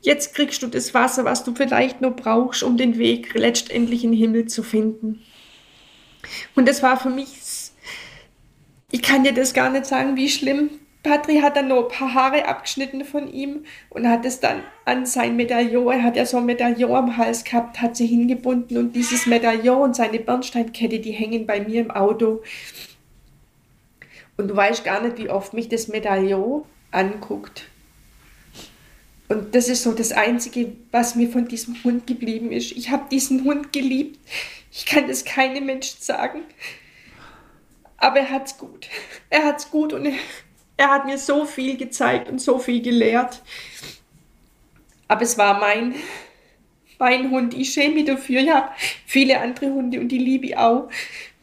jetzt 0.00 0.34
kriegst 0.34 0.62
du 0.62 0.68
das 0.68 0.94
Wasser, 0.94 1.24
was 1.24 1.44
du 1.44 1.54
vielleicht 1.54 2.00
nur 2.00 2.12
brauchst, 2.12 2.62
um 2.62 2.76
den 2.76 2.96
Weg 2.96 3.34
letztendlich 3.34 4.04
in 4.04 4.12
den 4.12 4.18
Himmel 4.18 4.46
zu 4.46 4.62
finden. 4.62 5.22
Und 6.54 6.68
das 6.68 6.82
war 6.82 6.98
für 6.98 7.10
mich 7.10 7.28
ich 8.94 9.02
kann 9.02 9.24
dir 9.24 9.34
das 9.34 9.54
gar 9.54 9.70
nicht 9.70 9.86
sagen, 9.86 10.14
wie 10.14 10.28
schlimm. 10.28 10.70
Patri 11.04 11.40
hat 11.40 11.56
dann 11.56 11.68
nur 11.68 11.84
ein 11.84 11.96
paar 11.96 12.14
Haare 12.14 12.48
abgeschnitten 12.48 13.04
von 13.04 13.32
ihm 13.32 13.64
und 13.90 14.08
hat 14.08 14.24
es 14.24 14.40
dann 14.40 14.64
an 14.86 15.04
sein 15.04 15.36
Medaillon, 15.36 15.92
er 15.92 16.02
hat 16.02 16.16
ja 16.16 16.24
so 16.24 16.38
ein 16.38 16.46
Medaillon 16.46 16.96
am 16.96 17.16
Hals 17.18 17.44
gehabt, 17.44 17.80
hat 17.80 17.94
sie 17.94 18.06
hingebunden 18.06 18.78
und 18.78 18.96
dieses 18.96 19.26
Medaillon 19.26 19.82
und 19.82 19.96
seine 19.96 20.18
Bernsteinkette, 20.18 20.98
die 21.00 21.12
hängen 21.12 21.46
bei 21.46 21.60
mir 21.60 21.82
im 21.82 21.90
Auto. 21.90 22.42
Und 24.38 24.48
du 24.48 24.56
weißt 24.56 24.82
gar 24.82 25.02
nicht, 25.02 25.18
wie 25.18 25.28
oft 25.28 25.52
mich 25.52 25.68
das 25.68 25.88
Medaillon 25.88 26.64
anguckt. 26.90 27.66
Und 29.28 29.54
das 29.54 29.68
ist 29.68 29.82
so 29.82 29.92
das 29.92 30.12
Einzige, 30.12 30.72
was 30.90 31.16
mir 31.16 31.28
von 31.28 31.48
diesem 31.48 31.82
Hund 31.84 32.06
geblieben 32.06 32.50
ist. 32.50 32.72
Ich 32.72 32.90
habe 32.90 33.04
diesen 33.10 33.44
Hund 33.44 33.72
geliebt. 33.72 34.18
Ich 34.72 34.86
kann 34.86 35.06
das 35.06 35.24
keinem 35.24 35.66
Menschen 35.66 36.00
sagen. 36.00 36.40
Aber 37.98 38.20
er 38.20 38.30
hat's 38.30 38.56
gut. 38.58 38.88
Er 39.30 39.44
hat's 39.44 39.70
gut 39.70 39.92
und 39.92 40.06
er, 40.06 40.12
er 40.76 40.90
hat 40.90 41.06
mir 41.06 41.18
so 41.18 41.44
viel 41.44 41.76
gezeigt 41.76 42.28
und 42.28 42.40
so 42.40 42.58
viel 42.58 42.82
gelehrt. 42.82 43.42
Aber 45.08 45.22
es 45.22 45.38
war 45.38 45.60
mein, 45.60 45.94
mein 46.98 47.30
Hund. 47.30 47.54
Ich 47.54 47.72
schäme 47.72 47.94
mich 47.94 48.06
dafür. 48.06 48.42
Habe 48.52 48.70
viele 49.06 49.40
andere 49.40 49.66
Hunde 49.66 50.00
und 50.00 50.08
die 50.08 50.18
liebe 50.18 50.46
ich 50.46 50.56
auch. 50.56 50.88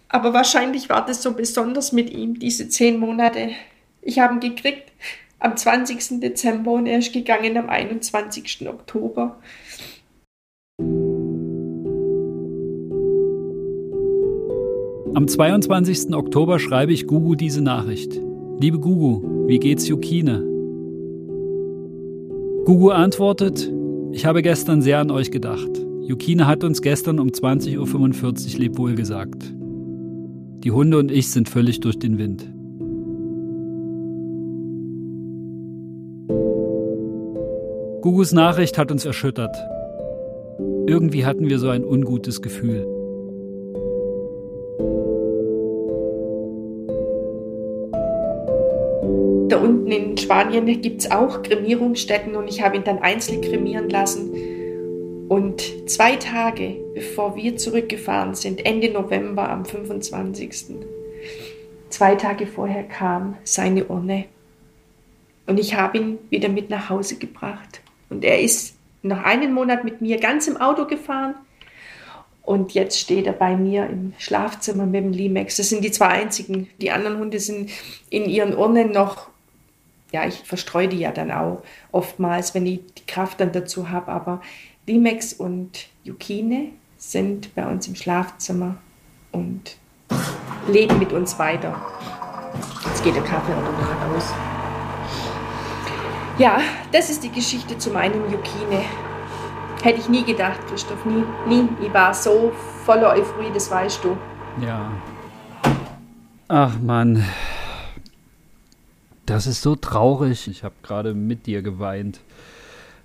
Aber 0.09 0.33
wahrscheinlich 0.33 0.89
war 0.89 1.05
das 1.05 1.23
so 1.23 1.33
besonders 1.33 1.93
mit 1.93 2.09
ihm, 2.09 2.38
diese 2.38 2.67
zehn 2.67 3.00
Monate. 3.00 3.51
Ich 4.01 4.19
habe 4.19 4.33
ihn 4.33 4.39
gekriegt 4.41 4.91
am 5.39 5.55
20. 5.55 6.19
Dezember 6.19 6.71
und 6.71 6.85
er 6.85 7.00
ist 7.00 7.13
gegangen 7.13 7.57
am 7.57 7.69
21. 7.69 8.67
Oktober. 8.67 9.39
Am 15.13 15.27
22. 15.27 16.13
Oktober 16.13 16.59
schreibe 16.59 16.93
ich 16.93 17.07
Gugu 17.07 17.35
diese 17.35 17.61
Nachricht. 17.61 18.30
Liebe 18.61 18.77
Gugu, 18.77 19.47
wie 19.47 19.57
geht's 19.57 19.87
Yukine? 19.87 20.43
Gugu 22.63 22.91
antwortet, 22.91 23.73
ich 24.11 24.27
habe 24.27 24.43
gestern 24.43 24.83
sehr 24.83 24.99
an 24.99 25.09
euch 25.09 25.31
gedacht. 25.31 25.83
Yukine 26.03 26.45
hat 26.45 26.63
uns 26.63 26.83
gestern 26.83 27.19
um 27.19 27.29
20.45 27.29 28.53
Uhr 28.53 28.59
Lebwohl 28.59 28.93
gesagt. 28.93 29.51
Die 30.63 30.69
Hunde 30.69 30.99
und 30.99 31.11
ich 31.11 31.31
sind 31.31 31.49
völlig 31.49 31.79
durch 31.79 31.97
den 31.97 32.19
Wind. 32.19 32.53
Gugus 38.03 38.31
Nachricht 38.31 38.77
hat 38.77 38.91
uns 38.91 39.07
erschüttert. 39.07 39.55
Irgendwie 40.85 41.25
hatten 41.25 41.49
wir 41.49 41.57
so 41.57 41.69
ein 41.69 41.83
ungutes 41.83 42.43
Gefühl. 42.43 42.85
In 49.91 50.17
Spanien 50.17 50.65
gibt 50.81 51.01
es 51.01 51.12
auch 51.12 51.43
Kremierungsstätten 51.43 52.36
und 52.36 52.48
ich 52.48 52.62
habe 52.62 52.77
ihn 52.77 52.83
dann 52.83 53.00
einzeln 53.00 53.41
kremieren 53.41 53.89
lassen. 53.89 54.31
Und 55.29 55.89
zwei 55.89 56.17
Tage 56.17 56.81
bevor 56.93 57.36
wir 57.36 57.57
zurückgefahren 57.57 58.36
sind, 58.36 58.65
Ende 58.65 58.91
November 58.91 59.50
am 59.50 59.65
25. 59.65 60.75
Zwei 61.89 62.15
Tage 62.15 62.48
vorher 62.48 62.83
kam 62.83 63.38
seine 63.43 63.86
Urne. 63.86 64.25
Und 65.48 65.60
ich 65.60 65.75
habe 65.75 65.98
ihn 65.98 66.19
wieder 66.29 66.50
mit 66.50 66.69
nach 66.69 66.89
Hause 66.89 67.17
gebracht. 67.17 67.81
Und 68.10 68.24
er 68.24 68.39
ist 68.39 68.75
noch 69.01 69.24
einen 69.24 69.53
Monat 69.53 69.83
mit 69.83 70.01
mir 70.01 70.19
ganz 70.19 70.48
im 70.48 70.57
Auto 70.57 70.86
gefahren. 70.86 71.36
Und 72.43 72.74
jetzt 72.74 73.00
steht 73.00 73.27
er 73.27 73.33
bei 73.33 73.55
mir 73.55 73.88
im 73.88 74.13
Schlafzimmer 74.17 74.86
mit 74.86 75.03
dem 75.03 75.12
Limex. 75.12 75.57
Das 75.57 75.69
sind 75.69 75.83
die 75.83 75.91
zwei 75.91 76.07
einzigen. 76.07 76.69
Die 76.79 76.91
anderen 76.91 77.17
Hunde 77.17 77.39
sind 77.39 77.71
in 78.10 78.25
ihren 78.25 78.55
Urnen 78.55 78.91
noch, 78.91 79.30
ja, 80.11 80.25
ich 80.25 80.35
verstreue 80.35 80.87
die 80.87 80.99
ja 80.99 81.11
dann 81.11 81.31
auch 81.31 81.63
oftmals, 81.91 82.53
wenn 82.53 82.65
ich 82.65 82.81
die 82.97 83.05
Kraft 83.05 83.39
dann 83.39 83.51
dazu 83.51 83.89
habe. 83.89 84.11
Aber 84.11 84.41
Limex 84.85 85.33
und 85.33 85.87
Yukine 86.03 86.69
sind 86.97 87.55
bei 87.55 87.65
uns 87.65 87.87
im 87.87 87.95
Schlafzimmer 87.95 88.75
und 89.31 89.77
leben 90.67 90.99
mit 90.99 91.13
uns 91.13 91.39
weiter. 91.39 91.75
Jetzt 92.85 93.03
geht 93.03 93.15
der 93.15 93.23
Kaffee 93.23 93.53
oder 93.53 94.15
aus. 94.15 94.33
Ja, 96.37 96.59
das 96.91 97.09
ist 97.09 97.23
die 97.23 97.31
Geschichte 97.31 97.77
zu 97.77 97.91
meinem 97.91 98.23
Yukine. 98.31 98.83
Hätte 99.83 99.99
ich 99.99 100.09
nie 100.09 100.23
gedacht, 100.23 100.59
Christoph, 100.67 101.05
nie, 101.05 101.23
nie. 101.47 101.67
Ich 101.81 101.93
war 101.93 102.13
so 102.13 102.51
voller 102.85 103.11
Euphorie, 103.11 103.51
das 103.53 103.71
weißt 103.71 104.03
du. 104.03 104.17
Ja. 104.63 104.91
Ach 106.47 106.77
Mann. 106.79 107.23
Das 109.25 109.47
ist 109.47 109.61
so 109.61 109.75
traurig. 109.75 110.47
Ich 110.47 110.63
habe 110.63 110.75
gerade 110.83 111.13
mit 111.13 111.45
dir 111.45 111.61
geweint 111.61 112.21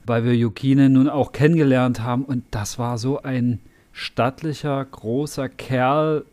weil 0.06 0.24
wir 0.24 0.34
Yukine 0.34 0.88
nun 0.88 1.08
auch 1.08 1.32
kennengelernt 1.32 2.00
haben. 2.00 2.24
Und 2.24 2.44
das 2.52 2.78
war 2.78 2.96
so 2.96 3.22
ein 3.22 3.58
stattlicher, 3.92 4.84
großer 4.84 5.48
Kerl 5.48 6.24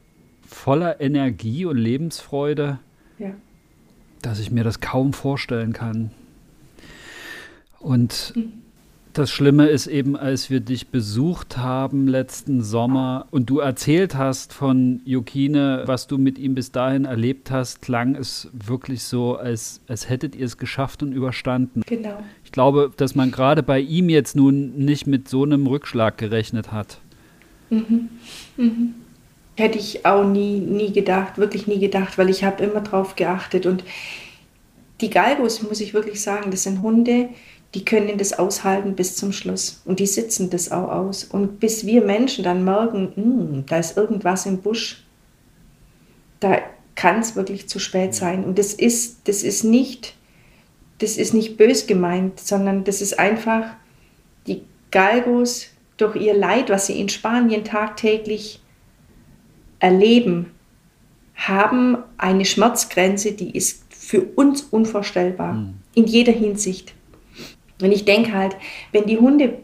voller 0.47 1.01
Energie 1.01 1.65
und 1.65 1.77
Lebensfreude, 1.77 2.79
ja. 3.17 3.31
dass 4.21 4.39
ich 4.39 4.51
mir 4.51 4.63
das 4.63 4.79
kaum 4.79 5.13
vorstellen 5.13 5.73
kann. 5.73 6.11
Und 7.79 8.33
mhm. 8.35 8.62
Das 9.13 9.29
Schlimme 9.29 9.67
ist 9.67 9.85
eben, 9.85 10.17
als 10.17 10.49
wir 10.49 10.59
dich 10.59 10.87
besucht 10.87 11.57
haben 11.59 12.07
letzten 12.07 12.63
Sommer 12.63 13.27
und 13.29 13.47
du 13.47 13.59
erzählt 13.59 14.15
hast 14.15 14.53
von 14.53 15.01
Jokine, 15.05 15.83
was 15.85 16.07
du 16.07 16.17
mit 16.17 16.39
ihm 16.39 16.55
bis 16.55 16.71
dahin 16.71 17.05
erlebt 17.05 17.51
hast, 17.51 17.83
klang 17.83 18.15
es 18.15 18.49
wirklich 18.53 19.03
so, 19.03 19.35
als, 19.35 19.81
als 19.87 20.09
hättet 20.09 20.35
ihr 20.35 20.47
es 20.47 20.57
geschafft 20.57 21.03
und 21.03 21.13
überstanden. 21.13 21.83
Genau. 21.85 22.23
Ich 22.43 22.51
glaube, 22.51 22.91
dass 22.97 23.13
man 23.13 23.29
gerade 23.29 23.61
bei 23.61 23.79
ihm 23.79 24.09
jetzt 24.09 24.35
nun 24.35 24.75
nicht 24.77 25.05
mit 25.05 25.29
so 25.29 25.43
einem 25.43 25.67
Rückschlag 25.67 26.17
gerechnet 26.17 26.71
hat. 26.71 26.97
Mhm. 27.69 28.09
Mhm. 28.57 28.95
Hätte 29.55 29.77
ich 29.77 30.07
auch 30.07 30.25
nie, 30.25 30.57
nie 30.57 30.91
gedacht, 30.91 31.37
wirklich 31.37 31.67
nie 31.67 31.77
gedacht, 31.77 32.17
weil 32.17 32.31
ich 32.31 32.43
habe 32.43 32.63
immer 32.63 32.81
drauf 32.81 33.15
geachtet. 33.15 33.67
Und 33.67 33.83
die 35.01 35.11
Galgos, 35.11 35.61
muss 35.61 35.81
ich 35.81 35.93
wirklich 35.93 36.19
sagen, 36.19 36.49
das 36.49 36.63
sind 36.63 36.81
Hunde, 36.81 37.29
die 37.29 37.52
können 37.83 38.17
das 38.17 38.33
aushalten 38.33 38.95
bis 38.95 39.15
zum 39.15 39.31
Schluss 39.31 39.81
und 39.85 39.99
die 39.99 40.05
sitzen 40.05 40.49
das 40.49 40.71
auch 40.71 40.89
aus. 40.89 41.23
Und 41.23 41.59
bis 41.59 41.85
wir 41.85 42.03
Menschen 42.03 42.43
dann 42.43 42.63
merken, 42.63 43.11
hm, 43.15 43.65
da 43.67 43.79
ist 43.79 43.97
irgendwas 43.97 44.45
im 44.45 44.59
Busch, 44.59 45.03
da 46.39 46.59
kann 46.95 47.19
es 47.19 47.35
wirklich 47.35 47.67
zu 47.67 47.79
spät 47.79 48.13
sein. 48.13 48.43
Und 48.43 48.59
das 48.59 48.73
ist, 48.73 49.27
das 49.27 49.43
ist 49.43 49.63
nicht, 49.63 50.15
das 50.99 51.17
ist 51.17 51.33
nicht 51.33 51.57
bös 51.57 51.87
gemeint, 51.87 52.39
sondern 52.39 52.83
das 52.83 53.01
ist 53.01 53.17
einfach 53.17 53.65
die 54.45 54.61
Galgos 54.91 55.67
durch 55.97 56.15
ihr 56.15 56.35
Leid, 56.35 56.69
was 56.69 56.87
sie 56.87 56.99
in 56.99 57.09
Spanien 57.09 57.63
tagtäglich 57.63 58.61
erleben, 59.79 60.51
haben 61.35 61.97
eine 62.17 62.45
Schmerzgrenze, 62.45 63.31
die 63.31 63.55
ist 63.55 63.83
für 63.89 64.21
uns 64.21 64.61
unvorstellbar, 64.61 65.53
mhm. 65.53 65.73
in 65.95 66.05
jeder 66.05 66.33
Hinsicht. 66.33 66.93
Und 67.83 67.91
ich 67.91 68.05
denke 68.05 68.33
halt, 68.33 68.55
wenn 68.91 69.05
die 69.05 69.19
Hunde 69.19 69.59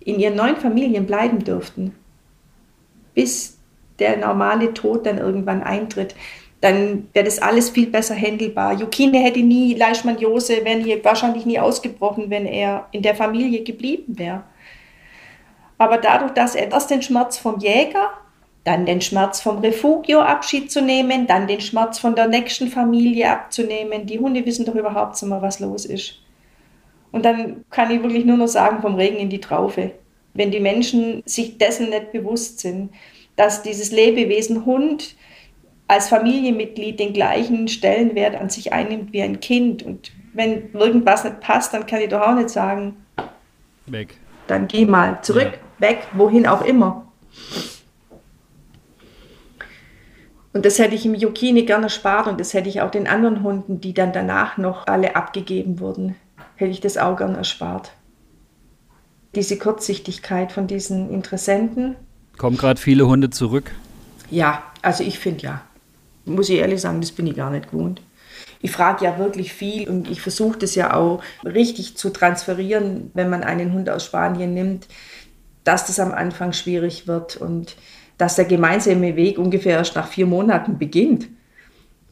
in 0.00 0.18
ihren 0.18 0.36
neuen 0.36 0.56
Familien 0.56 1.06
bleiben 1.06 1.44
dürften, 1.44 1.94
bis 3.14 3.58
der 3.98 4.16
normale 4.16 4.72
Tod 4.72 5.06
dann 5.06 5.18
irgendwann 5.18 5.62
eintritt, 5.62 6.14
dann 6.60 7.08
wäre 7.14 7.24
das 7.24 7.40
alles 7.40 7.70
viel 7.70 7.86
besser 7.86 8.14
handelbar. 8.14 8.74
Jukine 8.74 9.18
hätte 9.18 9.40
nie 9.40 9.74
Leishmaniose, 9.74 10.64
wäre 10.64 10.78
nie, 10.78 10.98
wahrscheinlich 11.02 11.46
nie 11.46 11.58
ausgebrochen, 11.58 12.28
wenn 12.28 12.46
er 12.46 12.86
in 12.92 13.02
der 13.02 13.14
Familie 13.14 13.62
geblieben 13.62 14.18
wäre. 14.18 14.42
Aber 15.78 15.96
dadurch, 15.96 16.32
dass 16.32 16.54
er 16.54 16.70
erst 16.70 16.90
den 16.90 17.00
Schmerz 17.00 17.38
vom 17.38 17.58
Jäger, 17.58 18.10
dann 18.64 18.84
den 18.84 19.00
Schmerz 19.00 19.40
vom 19.40 19.60
Refugio 19.60 20.20
Abschied 20.20 20.70
zu 20.70 20.82
nehmen, 20.82 21.26
dann 21.26 21.46
den 21.46 21.62
Schmerz 21.62 21.98
von 21.98 22.14
der 22.14 22.28
nächsten 22.28 22.68
Familie 22.68 23.30
abzunehmen, 23.30 24.04
die 24.04 24.18
Hunde 24.18 24.44
wissen 24.44 24.66
doch 24.66 24.74
überhaupt 24.74 25.20
immer, 25.22 25.40
was 25.40 25.60
los 25.60 25.86
ist. 25.86 26.20
Und 27.12 27.24
dann 27.24 27.64
kann 27.70 27.90
ich 27.90 28.02
wirklich 28.02 28.24
nur 28.24 28.36
noch 28.36 28.48
sagen, 28.48 28.82
vom 28.82 28.94
Regen 28.94 29.16
in 29.16 29.30
die 29.30 29.40
Traufe. 29.40 29.92
Wenn 30.34 30.50
die 30.50 30.60
Menschen 30.60 31.22
sich 31.26 31.58
dessen 31.58 31.90
nicht 31.90 32.12
bewusst 32.12 32.60
sind, 32.60 32.90
dass 33.36 33.62
dieses 33.62 33.90
Lebewesen 33.90 34.64
Hund 34.64 35.16
als 35.88 36.08
Familienmitglied 36.08 37.00
den 37.00 37.12
gleichen 37.12 37.66
Stellenwert 37.66 38.36
an 38.36 38.48
sich 38.48 38.72
einnimmt 38.72 39.12
wie 39.12 39.22
ein 39.22 39.40
Kind. 39.40 39.82
Und 39.82 40.12
wenn 40.32 40.72
irgendwas 40.72 41.24
nicht 41.24 41.40
passt, 41.40 41.74
dann 41.74 41.86
kann 41.86 42.00
ich 42.00 42.08
doch 42.10 42.20
auch 42.20 42.34
nicht 42.34 42.50
sagen, 42.50 42.94
weg. 43.86 44.16
Dann 44.46 44.68
geh 44.68 44.84
mal 44.84 45.20
zurück, 45.22 45.52
ja. 45.52 45.88
weg, 45.88 46.06
wohin 46.12 46.46
auch 46.46 46.62
immer. 46.62 47.10
Und 50.52 50.66
das 50.66 50.78
hätte 50.78 50.94
ich 50.94 51.06
im 51.06 51.14
Yukini 51.14 51.64
gerne 51.64 51.84
erspart 51.84 52.26
und 52.26 52.40
das 52.40 52.54
hätte 52.54 52.68
ich 52.68 52.80
auch 52.80 52.90
den 52.90 53.06
anderen 53.06 53.42
Hunden, 53.42 53.80
die 53.80 53.94
dann 53.94 54.12
danach 54.12 54.58
noch 54.58 54.86
alle 54.86 55.14
abgegeben 55.14 55.78
wurden, 55.78 56.16
hätte 56.60 56.70
ich 56.70 56.80
das 56.80 56.96
auch 56.96 57.16
gern 57.16 57.34
erspart. 57.34 57.92
Diese 59.34 59.58
Kurzsichtigkeit 59.58 60.52
von 60.52 60.66
diesen 60.66 61.10
Interessenten. 61.10 61.96
Kommen 62.36 62.56
gerade 62.56 62.80
viele 62.80 63.06
Hunde 63.06 63.30
zurück? 63.30 63.72
Ja, 64.30 64.62
also 64.82 65.04
ich 65.04 65.18
finde 65.18 65.42
ja. 65.42 65.62
muss 66.24 66.48
ich 66.48 66.58
ehrlich 66.58 66.80
sagen, 66.80 67.00
das 67.00 67.12
bin 67.12 67.26
ich 67.26 67.36
gar 67.36 67.50
nicht 67.50 67.70
gewohnt. 67.70 68.02
Ich 68.62 68.72
frage 68.72 69.04
ja 69.04 69.18
wirklich 69.18 69.52
viel 69.52 69.88
und 69.88 70.10
ich 70.10 70.20
versuche 70.20 70.58
das 70.58 70.74
ja 70.74 70.94
auch 70.94 71.22
richtig 71.44 71.96
zu 71.96 72.10
transferieren, 72.10 73.10
wenn 73.14 73.30
man 73.30 73.42
einen 73.42 73.72
Hund 73.72 73.88
aus 73.88 74.04
Spanien 74.04 74.52
nimmt, 74.52 74.86
dass 75.64 75.86
das 75.86 75.98
am 75.98 76.12
Anfang 76.12 76.52
schwierig 76.52 77.06
wird 77.06 77.36
und 77.36 77.76
dass 78.18 78.36
der 78.36 78.44
gemeinsame 78.44 79.16
Weg 79.16 79.38
ungefähr 79.38 79.78
erst 79.78 79.96
nach 79.96 80.08
vier 80.08 80.26
Monaten 80.26 80.78
beginnt. 80.78 81.28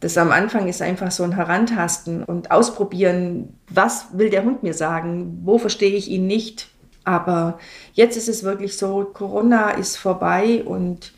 Das 0.00 0.16
am 0.16 0.30
Anfang 0.30 0.68
ist 0.68 0.80
einfach 0.80 1.10
so 1.10 1.24
ein 1.24 1.34
Herantasten 1.34 2.22
und 2.22 2.50
ausprobieren, 2.50 3.58
was 3.68 4.06
will 4.12 4.30
der 4.30 4.44
Hund 4.44 4.62
mir 4.62 4.74
sagen, 4.74 5.40
wo 5.44 5.58
verstehe 5.58 5.96
ich 5.96 6.08
ihn 6.08 6.26
nicht. 6.26 6.68
Aber 7.04 7.58
jetzt 7.94 8.16
ist 8.16 8.28
es 8.28 8.44
wirklich 8.44 8.76
so, 8.76 9.10
Corona 9.12 9.70
ist 9.70 9.96
vorbei 9.96 10.62
und 10.64 11.12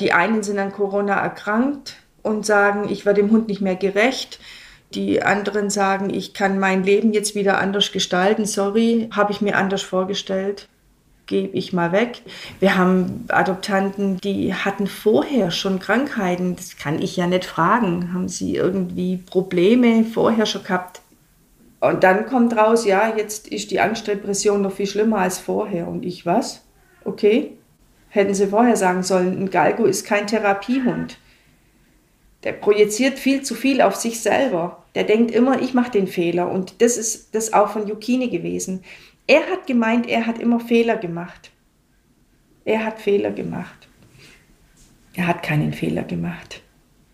die 0.00 0.12
einen 0.12 0.42
sind 0.42 0.58
an 0.58 0.72
Corona 0.72 1.14
erkrankt 1.14 1.96
und 2.22 2.44
sagen, 2.44 2.88
ich 2.90 3.06
werde 3.06 3.22
dem 3.22 3.30
Hund 3.30 3.48
nicht 3.48 3.60
mehr 3.60 3.76
gerecht. 3.76 4.40
Die 4.94 5.22
anderen 5.22 5.70
sagen, 5.70 6.10
ich 6.10 6.34
kann 6.34 6.58
mein 6.58 6.82
Leben 6.82 7.12
jetzt 7.12 7.34
wieder 7.34 7.58
anders 7.58 7.92
gestalten. 7.92 8.44
Sorry, 8.44 9.08
habe 9.12 9.32
ich 9.32 9.40
mir 9.40 9.56
anders 9.56 9.82
vorgestellt 9.82 10.68
gebe 11.32 11.56
ich 11.56 11.72
mal 11.72 11.92
weg. 11.92 12.20
Wir 12.60 12.76
haben 12.76 13.24
Adoptanten, 13.28 14.18
die 14.18 14.52
hatten 14.52 14.86
vorher 14.86 15.50
schon 15.50 15.78
Krankheiten. 15.78 16.56
Das 16.56 16.76
kann 16.76 17.00
ich 17.00 17.16
ja 17.16 17.26
nicht 17.26 17.46
fragen. 17.46 18.12
Haben 18.12 18.28
sie 18.28 18.54
irgendwie 18.54 19.16
Probleme 19.16 20.04
vorher 20.04 20.44
schon 20.44 20.62
gehabt? 20.62 21.00
Und 21.80 22.04
dann 22.04 22.26
kommt 22.26 22.54
raus, 22.54 22.84
ja, 22.84 23.16
jetzt 23.16 23.48
ist 23.48 23.70
die 23.70 23.80
Angstdepression 23.80 24.60
noch 24.60 24.72
viel 24.72 24.86
schlimmer 24.86 25.18
als 25.18 25.38
vorher. 25.38 25.88
Und 25.88 26.04
ich 26.04 26.26
was? 26.26 26.60
Okay. 27.06 27.52
Hätten 28.10 28.34
sie 28.34 28.48
vorher 28.48 28.76
sagen 28.76 29.02
sollen, 29.02 29.42
ein 29.42 29.50
Galgo 29.50 29.86
ist 29.86 30.04
kein 30.04 30.26
Therapiehund. 30.26 31.16
Der 32.44 32.52
projiziert 32.52 33.18
viel 33.18 33.40
zu 33.40 33.54
viel 33.54 33.80
auf 33.80 33.96
sich 33.96 34.20
selber. 34.20 34.84
Der 34.94 35.04
denkt 35.04 35.30
immer, 35.30 35.62
ich 35.62 35.72
mache 35.72 35.92
den 35.92 36.08
Fehler. 36.08 36.50
Und 36.50 36.82
das 36.82 36.98
ist 36.98 37.34
das 37.34 37.54
auch 37.54 37.70
von 37.70 37.88
Yukine 37.88 38.28
gewesen. 38.28 38.84
Er 39.32 39.46
hat 39.50 39.66
gemeint, 39.66 40.06
er 40.06 40.26
hat 40.26 40.38
immer 40.38 40.60
Fehler 40.60 40.98
gemacht. 40.98 41.52
Er 42.66 42.84
hat 42.84 43.00
Fehler 43.00 43.30
gemacht. 43.30 43.88
Er 45.14 45.26
hat 45.26 45.42
keinen 45.42 45.72
Fehler 45.72 46.02
gemacht. 46.02 46.60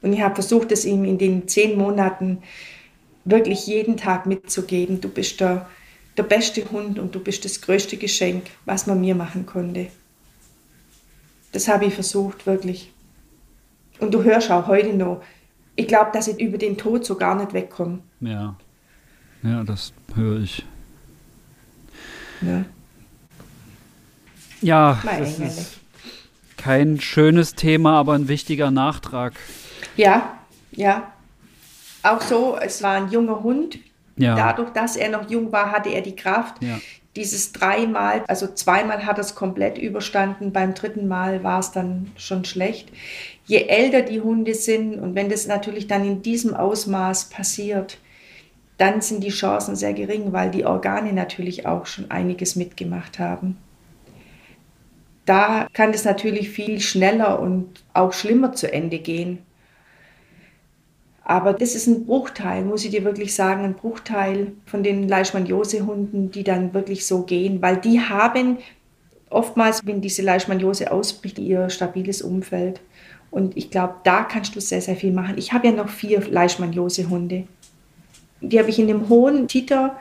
Und 0.03 0.13
ich 0.13 0.21
habe 0.21 0.35
versucht, 0.35 0.73
es 0.73 0.85
ihm 0.85 1.05
in 1.05 1.19
den 1.19 1.47
zehn 1.47 1.79
Monaten 1.79 2.39
wirklich 3.25 3.69
jeden 3.69 3.97
Tag 3.97 4.27
mitzugeben. 4.27 5.01
Du 5.01 5.09
bist 5.09 5.39
der, 5.39 5.69
der 6.17 6.25
beste 6.25 6.69
Hund 6.73 6.99
und 6.99 7.15
du 7.15 7.21
bist 7.21 7.45
das 7.45 7.61
größte 7.61 7.97
Geschenk, 7.97 8.47
was 8.65 8.89
man 8.89 9.01
mir 9.01 9.15
machen 9.15 9.47
konnte. 9.47 9.87
Das 11.53 11.69
habe 11.69 11.85
ich 11.85 11.95
versucht, 11.95 12.47
wirklich. 12.47 12.93
Und 14.01 14.13
du 14.13 14.25
hörst 14.25 14.51
auch 14.51 14.67
heute 14.67 14.93
noch, 14.93 15.23
ich 15.77 15.87
glaube, 15.87 16.11
dass 16.13 16.27
ich 16.27 16.41
über 16.41 16.59
den 16.59 16.77
Tod 16.77 17.05
so 17.05 17.15
gar 17.15 17.37
nicht 17.37 17.53
wegkomme. 17.53 18.01
Ja, 18.19 18.57
ja, 19.45 19.63
das 19.63 19.93
höre 20.17 20.41
ich. 20.41 20.67
Ja, 22.43 22.65
ja 24.61 25.03
das 25.05 25.39
ist 25.39 25.79
kein 26.57 27.01
schönes 27.01 27.55
Thema, 27.55 27.99
aber 27.99 28.15
ein 28.15 28.29
wichtiger 28.29 28.71
Nachtrag. 28.71 29.35
Ja, 29.97 30.39
ja. 30.73 31.13
Auch 32.03 32.21
so, 32.21 32.59
es 32.61 32.83
war 32.83 32.95
ein 32.95 33.11
junger 33.11 33.43
Hund. 33.43 33.79
Ja. 34.17 34.35
Dadurch, 34.35 34.71
dass 34.71 34.97
er 34.97 35.11
noch 35.11 35.31
jung 35.31 35.53
war, 35.53 35.71
hatte 35.71 35.91
er 35.91 36.03
die 36.03 36.17
Kraft. 36.17 36.63
Ja. 36.63 36.79
Dieses 37.17 37.53
dreimal, 37.53 38.23
also 38.29 38.47
zweimal 38.47 39.07
hat 39.07 39.19
er 39.19 39.25
es 39.25 39.35
komplett 39.35 39.79
überstanden, 39.79 40.53
beim 40.53 40.75
dritten 40.75 41.09
Mal 41.09 41.43
war 41.43 41.61
es 41.61 41.73
dann 41.73 42.13
schon 42.17 42.45
schlecht. 42.45 42.91
Je 43.47 43.63
älter 43.63 44.03
die 44.03 44.21
Hunde 44.21 44.55
sind 44.55 44.99
und 45.01 45.15
wenn 45.15 45.29
das 45.29 45.47
natürlich 45.47 45.87
dann 45.87 46.05
in 46.05 46.23
diesem 46.23 46.55
Ausmaß 46.55 47.31
passiert, 47.31 47.99
dann 48.79 49.01
sind 49.01 49.23
die 49.23 49.31
Chancen 49.31 49.77
sehr 49.77 49.93
gering, 49.93 50.33
weil 50.33 50.51
die 50.51 50.65
Organe 50.65 51.13
natürlich 51.13 51.67
auch 51.67 51.87
schon 51.87 52.11
einiges 52.11 52.57
mitgemacht 52.57 53.19
haben. 53.19 53.59
Da 55.27 55.69
kann 55.75 55.91
es 55.91 56.05
natürlich 56.05 56.49
viel 56.49 56.81
schneller 56.81 57.41
und 57.41 57.85
auch 57.93 58.13
schlimmer 58.13 58.55
zu 58.55 58.73
Ende 58.73 58.99
gehen. 58.99 59.41
Aber 61.23 61.53
das 61.53 61.75
ist 61.75 61.87
ein 61.87 62.07
Bruchteil, 62.07 62.65
muss 62.65 62.85
ich 62.87 62.93
dir 62.93 63.05
wirklich 63.05 63.35
sagen, 63.35 63.65
ein 63.65 63.75
Bruchteil 63.75 64.53
von 64.65 64.83
den 64.83 65.07
Leishmaniose-Hunden, 65.07 66.31
die 66.31 66.45
dann 66.45 66.73
wirklich 66.73 67.07
so 67.07 67.25
gehen, 67.25 67.61
weil 67.61 67.77
die 67.77 68.01
haben 68.01 68.57
oftmals, 69.29 69.85
wenn 69.85 70.01
diese 70.01 70.23
Leishmaniose 70.23 70.91
ausbricht, 70.91 71.39
ihr 71.39 71.69
stabiles 71.69 72.23
Umfeld. 72.23 72.81
Und 73.31 73.57
ich 73.59 73.71
glaube, 73.71 73.97
da 74.05 74.23
kannst 74.23 74.57
du 74.57 74.61
sehr, 74.61 74.81
sehr 74.81 74.97
viel 74.97 75.13
machen. 75.13 75.37
Ich 75.37 75.53
habe 75.53 75.67
ja 75.67 75.75
noch 75.75 75.91
vier 75.91 76.21
Leishmaniose-Hunde 76.21 77.45
die 78.41 78.59
habe 78.59 78.71
ich 78.71 78.79
in 78.79 78.89
dem 78.89 79.09
hohen 79.09 79.49
Titer 79.49 79.97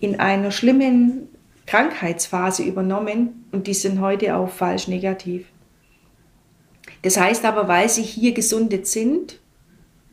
in 0.00 0.20
einer 0.20 0.50
schlimmen 0.50 1.28
Krankheitsphase 1.66 2.62
übernommen 2.62 3.46
und 3.52 3.66
die 3.66 3.74
sind 3.74 4.00
heute 4.00 4.36
auch 4.36 4.48
falsch 4.48 4.88
negativ. 4.88 5.46
Das 7.02 7.18
heißt 7.18 7.44
aber, 7.44 7.68
weil 7.68 7.88
sie 7.88 8.02
hier 8.02 8.32
gesundet 8.32 8.86
sind 8.86 9.38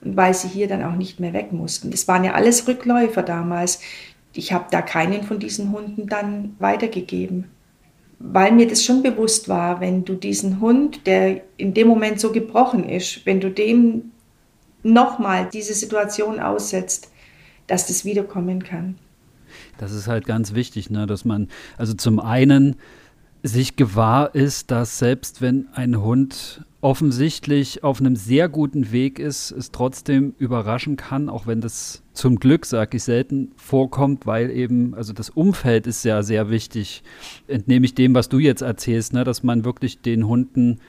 und 0.01 0.17
weil 0.17 0.33
sie 0.33 0.47
hier 0.47 0.67
dann 0.67 0.83
auch 0.83 0.95
nicht 0.95 1.19
mehr 1.19 1.33
weg 1.33 1.51
mussten. 1.51 1.91
Das 1.91 2.07
waren 2.07 2.23
ja 2.23 2.33
alles 2.33 2.67
Rückläufer 2.67 3.23
damals. 3.23 3.79
Ich 4.33 4.53
habe 4.53 4.65
da 4.71 4.81
keinen 4.81 5.23
von 5.23 5.39
diesen 5.39 5.71
Hunden 5.71 6.07
dann 6.07 6.55
weitergegeben. 6.59 7.49
Weil 8.19 8.51
mir 8.51 8.67
das 8.67 8.85
schon 8.85 9.01
bewusst 9.01 9.49
war, 9.49 9.81
wenn 9.81 10.05
du 10.05 10.13
diesen 10.13 10.61
Hund, 10.61 11.07
der 11.07 11.41
in 11.57 11.73
dem 11.73 11.87
Moment 11.87 12.19
so 12.19 12.31
gebrochen 12.31 12.87
ist, 12.87 13.25
wenn 13.25 13.39
du 13.39 13.49
dem 13.49 14.11
nochmal 14.83 15.49
diese 15.51 15.73
Situation 15.73 16.39
aussetzt, 16.39 17.11
dass 17.71 17.87
das 17.87 18.03
wiederkommen 18.03 18.63
kann. 18.63 18.95
Das 19.77 19.93
ist 19.93 20.07
halt 20.07 20.25
ganz 20.25 20.53
wichtig, 20.53 20.89
ne? 20.89 21.07
dass 21.07 21.25
man 21.25 21.47
also 21.77 21.93
zum 21.93 22.19
einen 22.19 22.75
sich 23.43 23.75
gewahr 23.75 24.35
ist, 24.35 24.71
dass 24.71 24.99
selbst 24.99 25.41
wenn 25.41 25.67
ein 25.73 26.01
Hund 26.01 26.63
offensichtlich 26.81 27.83
auf 27.83 27.99
einem 27.99 28.15
sehr 28.15 28.49
guten 28.49 28.91
Weg 28.91 29.19
ist, 29.19 29.51
es 29.51 29.71
trotzdem 29.71 30.33
überraschen 30.37 30.95
kann, 30.97 31.29
auch 31.29 31.47
wenn 31.47 31.61
das 31.61 32.03
zum 32.13 32.39
Glück, 32.39 32.65
sage 32.65 32.97
ich, 32.97 33.03
selten 33.03 33.51
vorkommt, 33.55 34.25
weil 34.25 34.49
eben, 34.51 34.93
also 34.93 35.13
das 35.13 35.29
Umfeld 35.29 35.87
ist 35.87 36.03
ja 36.03 36.23
sehr 36.23 36.49
wichtig, 36.49 37.03
entnehme 37.47 37.85
ich 37.85 37.95
dem, 37.95 38.13
was 38.13 38.29
du 38.29 38.39
jetzt 38.39 38.61
erzählst, 38.61 39.13
ne, 39.13 39.23
dass 39.23 39.43
man 39.43 39.63
wirklich 39.63 40.01
den 40.01 40.27
Hunden, 40.27 40.79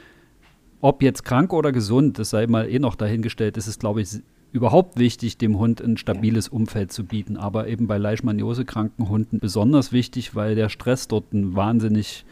ob 0.81 1.03
jetzt 1.03 1.25
krank 1.25 1.53
oder 1.53 1.73
gesund, 1.73 2.19
das 2.19 2.31
sei 2.31 2.47
mal 2.47 2.69
eh 2.69 2.79
noch 2.79 2.97
dahingestellt, 2.97 3.57
ist 3.57 3.69
es, 3.69 3.79
glaube 3.79 4.03
ich, 4.03 4.09
überhaupt 4.53 4.99
wichtig, 4.99 5.39
dem 5.39 5.59
Hund 5.59 5.81
ein 5.81 5.97
stabiles 5.97 6.49
Umfeld 6.49 6.93
zu 6.93 7.05
bieten. 7.05 7.37
Aber 7.37 7.69
eben 7.69 7.87
bei 7.87 7.99
Leishmaniose-kranken 7.99 9.09
Hunden 9.09 9.39
besonders 9.41 9.93
wichtig, 9.93 10.35
weil 10.35 10.55
der 10.55 10.69
Stress 10.69 11.09
dort 11.09 11.33
ein 11.33 11.57
wahnsinnig 11.57 12.25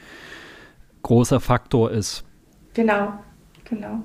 großer 1.02 1.40
Faktor 1.40 1.90
ist. 1.90 2.24
Genau, 2.74 3.14
genau. 3.64 4.04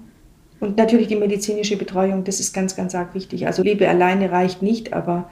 Und 0.62 0.78
natürlich 0.78 1.08
die 1.08 1.17
medizinische 1.17 1.75
Betreuung, 1.75 2.23
das 2.23 2.39
ist 2.39 2.54
ganz, 2.54 2.75
ganz 2.75 2.95
arg 2.95 3.13
wichtig. 3.13 3.45
Also 3.45 3.62
Liebe 3.62 3.88
alleine 3.89 4.32
reicht 4.32 4.62
nicht, 4.62 4.93
aber 4.93 5.30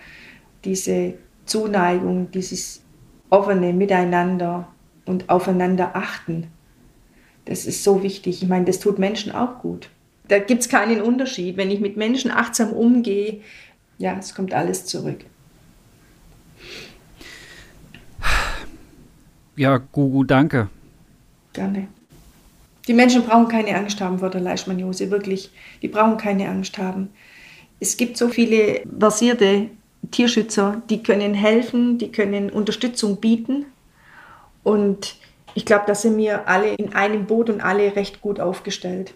diese 0.65 1.13
Zuneigung, 1.45 2.29
dieses 2.31 2.83
offene 3.29 3.71
Miteinander 3.73 4.67
und 5.05 5.29
aufeinander 5.29 5.95
achten, 5.95 6.47
das 7.45 7.65
ist 7.65 7.83
so 7.83 8.03
wichtig. 8.03 8.43
Ich 8.43 8.49
meine, 8.49 8.65
das 8.65 8.79
tut 8.79 8.99
Menschen 8.99 9.31
auch 9.31 9.59
gut 9.59 9.89
da 10.27 10.39
gibt 10.39 10.61
es 10.61 10.69
keinen 10.69 11.01
Unterschied. 11.01 11.57
Wenn 11.57 11.71
ich 11.71 11.79
mit 11.79 11.97
Menschen 11.97 12.31
achtsam 12.31 12.71
umgehe, 12.71 13.41
ja, 13.97 14.17
es 14.17 14.33
kommt 14.33 14.53
alles 14.53 14.85
zurück. 14.85 15.19
Ja, 19.55 19.77
Gugu, 19.77 20.23
danke. 20.23 20.69
Gerne. 21.53 21.87
Die 22.87 22.93
Menschen 22.93 23.23
brauchen 23.23 23.47
keine 23.47 23.75
Angst 23.75 24.01
haben 24.01 24.19
vor 24.19 24.29
der 24.29 24.41
Leishmaniose, 24.41 25.11
wirklich. 25.11 25.51
Die 25.81 25.87
brauchen 25.87 26.17
keine 26.17 26.49
Angst 26.49 26.77
haben. 26.77 27.09
Es 27.79 27.97
gibt 27.97 28.17
so 28.17 28.29
viele 28.29 28.81
versierte 28.99 29.69
Tierschützer, 30.11 30.81
die 30.89 31.03
können 31.03 31.33
helfen, 31.33 31.97
die 31.97 32.11
können 32.11 32.49
Unterstützung 32.49 33.17
bieten. 33.17 33.65
Und 34.63 35.15
ich 35.55 35.65
glaube, 35.65 35.83
da 35.87 35.95
sind 35.95 36.17
wir 36.17 36.47
alle 36.47 36.73
in 36.73 36.93
einem 36.93 37.25
Boot 37.25 37.49
und 37.49 37.61
alle 37.61 37.95
recht 37.95 38.21
gut 38.21 38.39
aufgestellt. 38.39 39.13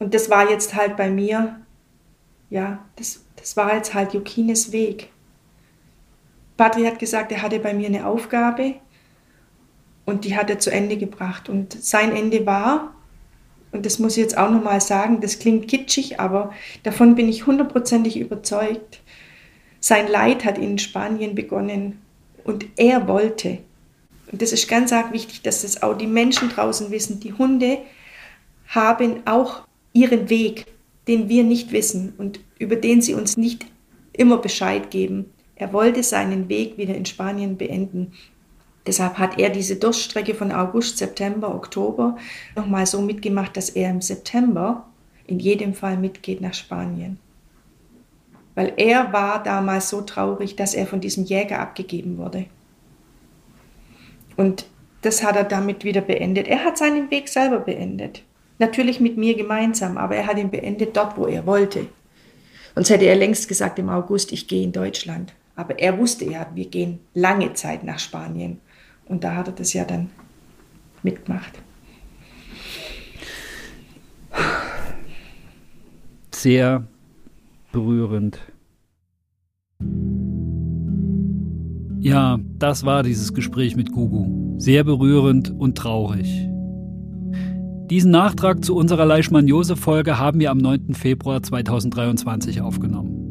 Und 0.00 0.14
das 0.14 0.30
war 0.30 0.50
jetzt 0.50 0.74
halt 0.74 0.96
bei 0.96 1.10
mir, 1.10 1.60
ja, 2.48 2.84
das, 2.96 3.22
das 3.36 3.56
war 3.56 3.76
jetzt 3.76 3.94
halt 3.94 4.14
Jokines 4.14 4.72
Weg. 4.72 5.10
Patri 6.56 6.84
hat 6.84 6.98
gesagt, 6.98 7.30
er 7.30 7.42
hatte 7.42 7.60
bei 7.60 7.72
mir 7.74 7.86
eine 7.86 8.06
Aufgabe 8.06 8.74
und 10.06 10.24
die 10.24 10.36
hat 10.36 10.50
er 10.50 10.58
zu 10.58 10.72
Ende 10.72 10.96
gebracht. 10.96 11.48
Und 11.48 11.72
sein 11.72 12.16
Ende 12.16 12.44
war, 12.46 12.94
und 13.72 13.86
das 13.86 13.98
muss 13.98 14.16
ich 14.16 14.22
jetzt 14.22 14.36
auch 14.36 14.50
nochmal 14.50 14.80
sagen, 14.80 15.20
das 15.20 15.38
klingt 15.38 15.68
kitschig, 15.68 16.18
aber 16.18 16.52
davon 16.82 17.14
bin 17.14 17.28
ich 17.28 17.46
hundertprozentig 17.46 18.18
überzeugt. 18.18 19.00
Sein 19.80 20.08
Leid 20.08 20.44
hat 20.44 20.58
in 20.58 20.78
Spanien 20.78 21.34
begonnen 21.34 22.00
und 22.42 22.66
er 22.76 23.06
wollte. 23.06 23.58
Und 24.32 24.40
das 24.40 24.52
ist 24.52 24.66
ganz 24.68 24.92
arg 24.92 25.12
wichtig, 25.12 25.42
dass 25.42 25.62
das 25.62 25.82
auch 25.82 25.96
die 25.96 26.06
Menschen 26.06 26.48
draußen 26.48 26.90
wissen. 26.90 27.20
Die 27.20 27.34
Hunde 27.34 27.78
haben 28.66 29.26
auch 29.26 29.62
ihren 29.92 30.28
Weg. 30.30 30.66
den 31.08 31.28
wir 31.28 31.42
nicht 31.42 31.72
wissen 31.72 32.12
und 32.18 32.38
über 32.58 32.76
den 32.76 33.02
sie 33.02 33.14
uns 33.14 33.36
nicht 33.36 33.66
immer 34.12 34.38
Bescheid 34.38 34.90
geben. 34.90 35.32
Er 35.56 35.72
wollte 35.72 36.02
seinen 36.02 36.48
Weg 36.48 36.78
wieder 36.78 36.94
in 36.94 37.04
Spanien 37.04 37.56
beenden. 37.56 38.12
Deshalb 38.86 39.18
hat 39.18 39.38
er 39.38 39.50
diese 39.50 39.76
Durststrecke 39.76 40.34
von 40.34 40.52
August, 40.52 40.98
September, 40.98 41.54
Oktober 41.54 42.16
nochmal 42.54 42.86
so 42.86 43.02
mitgemacht, 43.02 43.56
dass 43.56 43.70
er 43.70 43.90
im 43.90 44.00
September 44.00 44.86
in 45.26 45.38
jedem 45.38 45.74
Fall 45.74 45.96
mitgeht 45.96 46.40
nach 46.40 46.54
Spanien. 46.54 47.18
Weil 48.54 48.72
er 48.76 49.12
war 49.12 49.42
damals 49.42 49.90
so 49.90 50.02
traurig, 50.02 50.56
dass 50.56 50.74
er 50.74 50.86
von 50.86 51.00
diesem 51.00 51.24
Jäger 51.24 51.58
abgegeben 51.58 52.18
wurde. 52.18 52.46
Und 54.36 54.66
das 55.02 55.22
hat 55.22 55.36
er 55.36 55.44
damit 55.44 55.84
wieder 55.84 56.00
beendet. 56.02 56.46
Er 56.48 56.64
hat 56.64 56.78
seinen 56.78 57.10
Weg 57.10 57.28
selber 57.28 57.58
beendet. 57.58 58.22
Natürlich 58.60 59.00
mit 59.00 59.16
mir 59.16 59.34
gemeinsam, 59.36 59.96
aber 59.96 60.16
er 60.16 60.26
hat 60.26 60.36
ihn 60.36 60.50
beendet 60.50 60.94
dort, 60.94 61.16
wo 61.16 61.26
er 61.26 61.46
wollte. 61.46 61.86
Sonst 62.74 62.90
hätte 62.90 63.06
er 63.06 63.16
längst 63.16 63.48
gesagt 63.48 63.78
im 63.78 63.88
August, 63.88 64.32
ich 64.32 64.48
gehe 64.48 64.62
in 64.62 64.70
Deutschland. 64.70 65.32
Aber 65.56 65.78
er 65.78 65.98
wusste 65.98 66.26
ja, 66.26 66.46
wir 66.54 66.66
gehen 66.66 67.00
lange 67.14 67.54
Zeit 67.54 67.84
nach 67.84 67.98
Spanien. 67.98 68.60
Und 69.06 69.24
da 69.24 69.34
hat 69.34 69.48
er 69.48 69.54
das 69.54 69.72
ja 69.72 69.86
dann 69.86 70.10
mitgemacht. 71.02 71.58
Sehr 76.34 76.86
berührend. 77.72 78.40
Ja, 82.00 82.38
das 82.58 82.84
war 82.84 83.02
dieses 83.04 83.32
Gespräch 83.32 83.74
mit 83.74 83.90
Gugu. 83.90 84.58
Sehr 84.58 84.84
berührend 84.84 85.50
und 85.50 85.78
traurig. 85.78 86.49
Diesen 87.90 88.12
Nachtrag 88.12 88.64
zu 88.64 88.76
unserer 88.76 89.04
Leishman-Josef-Folge 89.04 90.16
haben 90.16 90.38
wir 90.38 90.52
am 90.52 90.58
9. 90.58 90.94
Februar 90.94 91.42
2023 91.42 92.60
aufgenommen. 92.60 93.29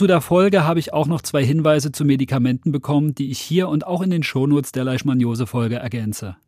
Zu 0.00 0.06
der 0.06 0.22
Folge 0.22 0.64
habe 0.64 0.80
ich 0.80 0.94
auch 0.94 1.06
noch 1.06 1.20
zwei 1.20 1.44
Hinweise 1.44 1.92
zu 1.92 2.06
Medikamenten 2.06 2.72
bekommen, 2.72 3.14
die 3.14 3.30
ich 3.30 3.38
hier 3.38 3.68
und 3.68 3.86
auch 3.86 4.00
in 4.00 4.08
den 4.08 4.22
Shownotes 4.22 4.72
der 4.72 4.84
Leishmaniose-Folge 4.84 5.76
ergänze. 5.76 6.38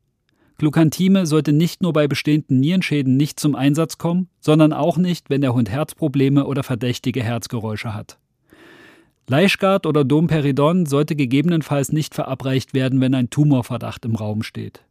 Glucantime 0.57 1.27
sollte 1.27 1.53
nicht 1.53 1.83
nur 1.83 1.93
bei 1.93 2.09
bestehenden 2.09 2.61
Nierenschäden 2.61 3.19
nicht 3.19 3.39
zum 3.39 3.55
Einsatz 3.55 3.99
kommen, 3.99 4.31
sondern 4.41 4.73
auch 4.73 4.97
nicht, 4.97 5.29
wenn 5.29 5.43
der 5.43 5.53
Hund 5.53 5.69
Herzprobleme 5.69 6.47
oder 6.47 6.63
verdächtige 6.63 7.23
Herzgeräusche 7.23 7.93
hat. 7.93 8.19
Leischgard 9.29 9.85
oder 9.85 10.03
Domperidon 10.03 10.87
sollte 10.87 11.15
gegebenenfalls 11.15 11.93
nicht 11.93 12.15
verabreicht 12.15 12.73
werden, 12.73 13.03
wenn 13.03 13.15
ein 13.15 13.29
Tumorverdacht 13.29 14.07
im 14.07 14.15
Raum 14.15 14.43
steht. 14.43 14.83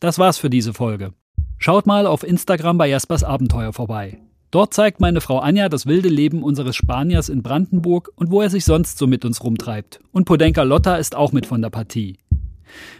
Das 0.00 0.18
war's 0.18 0.38
für 0.38 0.50
diese 0.50 0.74
Folge. 0.74 1.12
Schaut 1.58 1.86
mal 1.86 2.08
auf 2.08 2.24
Instagram 2.24 2.78
bei 2.78 2.88
Jaspers 2.88 3.22
Abenteuer 3.22 3.72
vorbei. 3.72 4.18
Dort 4.50 4.74
zeigt 4.74 5.00
meine 5.00 5.20
Frau 5.20 5.38
Anja 5.38 5.68
das 5.68 5.86
wilde 5.86 6.08
Leben 6.08 6.42
unseres 6.42 6.76
Spaniers 6.76 7.28
in 7.28 7.42
Brandenburg 7.42 8.10
und 8.14 8.30
wo 8.30 8.40
er 8.40 8.50
sich 8.50 8.64
sonst 8.64 8.98
so 8.98 9.06
mit 9.06 9.24
uns 9.24 9.42
rumtreibt. 9.42 10.00
Und 10.12 10.24
Podenka 10.24 10.62
Lotta 10.62 10.96
ist 10.96 11.14
auch 11.14 11.32
mit 11.32 11.46
von 11.46 11.62
der 11.62 11.70
Partie. 11.70 12.18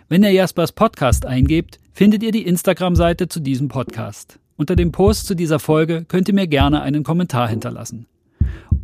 Wenn 0.08 0.22
ihr 0.22 0.32
Jaspers 0.32 0.72
Podcast 0.72 1.26
eingebt, 1.26 1.78
findet 1.92 2.22
ihr 2.22 2.32
die 2.32 2.46
Instagram-Seite 2.46 3.28
zu 3.28 3.40
diesem 3.40 3.68
Podcast. 3.68 4.38
Unter 4.56 4.76
dem 4.76 4.92
Post 4.92 5.26
zu 5.26 5.34
dieser 5.34 5.58
Folge 5.58 6.04
könnt 6.06 6.28
ihr 6.28 6.34
mir 6.34 6.46
gerne 6.46 6.82
einen 6.82 7.04
Kommentar 7.04 7.48
hinterlassen. 7.48 8.06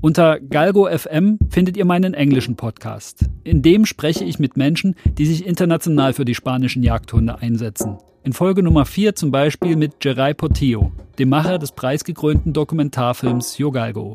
Unter 0.00 0.40
Galgo 0.40 0.88
FM 0.88 1.38
findet 1.48 1.76
ihr 1.76 1.84
meinen 1.84 2.14
englischen 2.14 2.56
Podcast. 2.56 3.26
In 3.44 3.62
dem 3.62 3.86
spreche 3.86 4.24
ich 4.24 4.38
mit 4.38 4.56
Menschen, 4.56 4.96
die 5.16 5.26
sich 5.26 5.46
international 5.46 6.12
für 6.12 6.24
die 6.24 6.34
spanischen 6.34 6.82
Jagdhunde 6.82 7.38
einsetzen. 7.38 7.98
In 8.24 8.32
Folge 8.32 8.62
Nummer 8.62 8.84
4 8.84 9.14
zum 9.14 9.30
Beispiel 9.30 9.76
mit 9.76 10.00
Geray 10.00 10.34
Portillo, 10.34 10.92
dem 11.18 11.28
Macher 11.28 11.58
des 11.58 11.72
preisgekrönten 11.72 12.52
Dokumentarfilms 12.52 13.58
Yo 13.58 13.70
Galgo. 13.70 14.14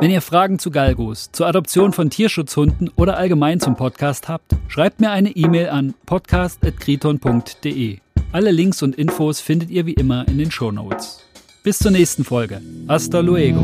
Wenn 0.00 0.10
ihr 0.10 0.22
Fragen 0.22 0.58
zu 0.58 0.70
Galgos, 0.70 1.30
zur 1.30 1.46
Adoption 1.46 1.92
von 1.92 2.08
Tierschutzhunden 2.08 2.90
oder 2.96 3.18
allgemein 3.18 3.60
zum 3.60 3.76
Podcast 3.76 4.28
habt, 4.28 4.56
schreibt 4.68 4.98
mir 4.98 5.10
eine 5.10 5.30
E-Mail 5.36 5.68
an 5.68 5.92
podcast.kriton.de. 6.06 7.98
Alle 8.32 8.50
Links 8.50 8.82
und 8.82 8.96
Infos 8.96 9.40
findet 9.40 9.70
ihr 9.70 9.84
wie 9.86 9.92
immer 9.94 10.26
in 10.26 10.38
den 10.38 10.50
Show 10.50 10.72
Notes. 10.72 11.20
Bis 11.62 11.78
zur 11.78 11.90
nächsten 11.90 12.24
Folge. 12.24 12.62
Hasta 12.88 13.20
luego. 13.20 13.60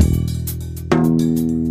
Música 0.97 1.66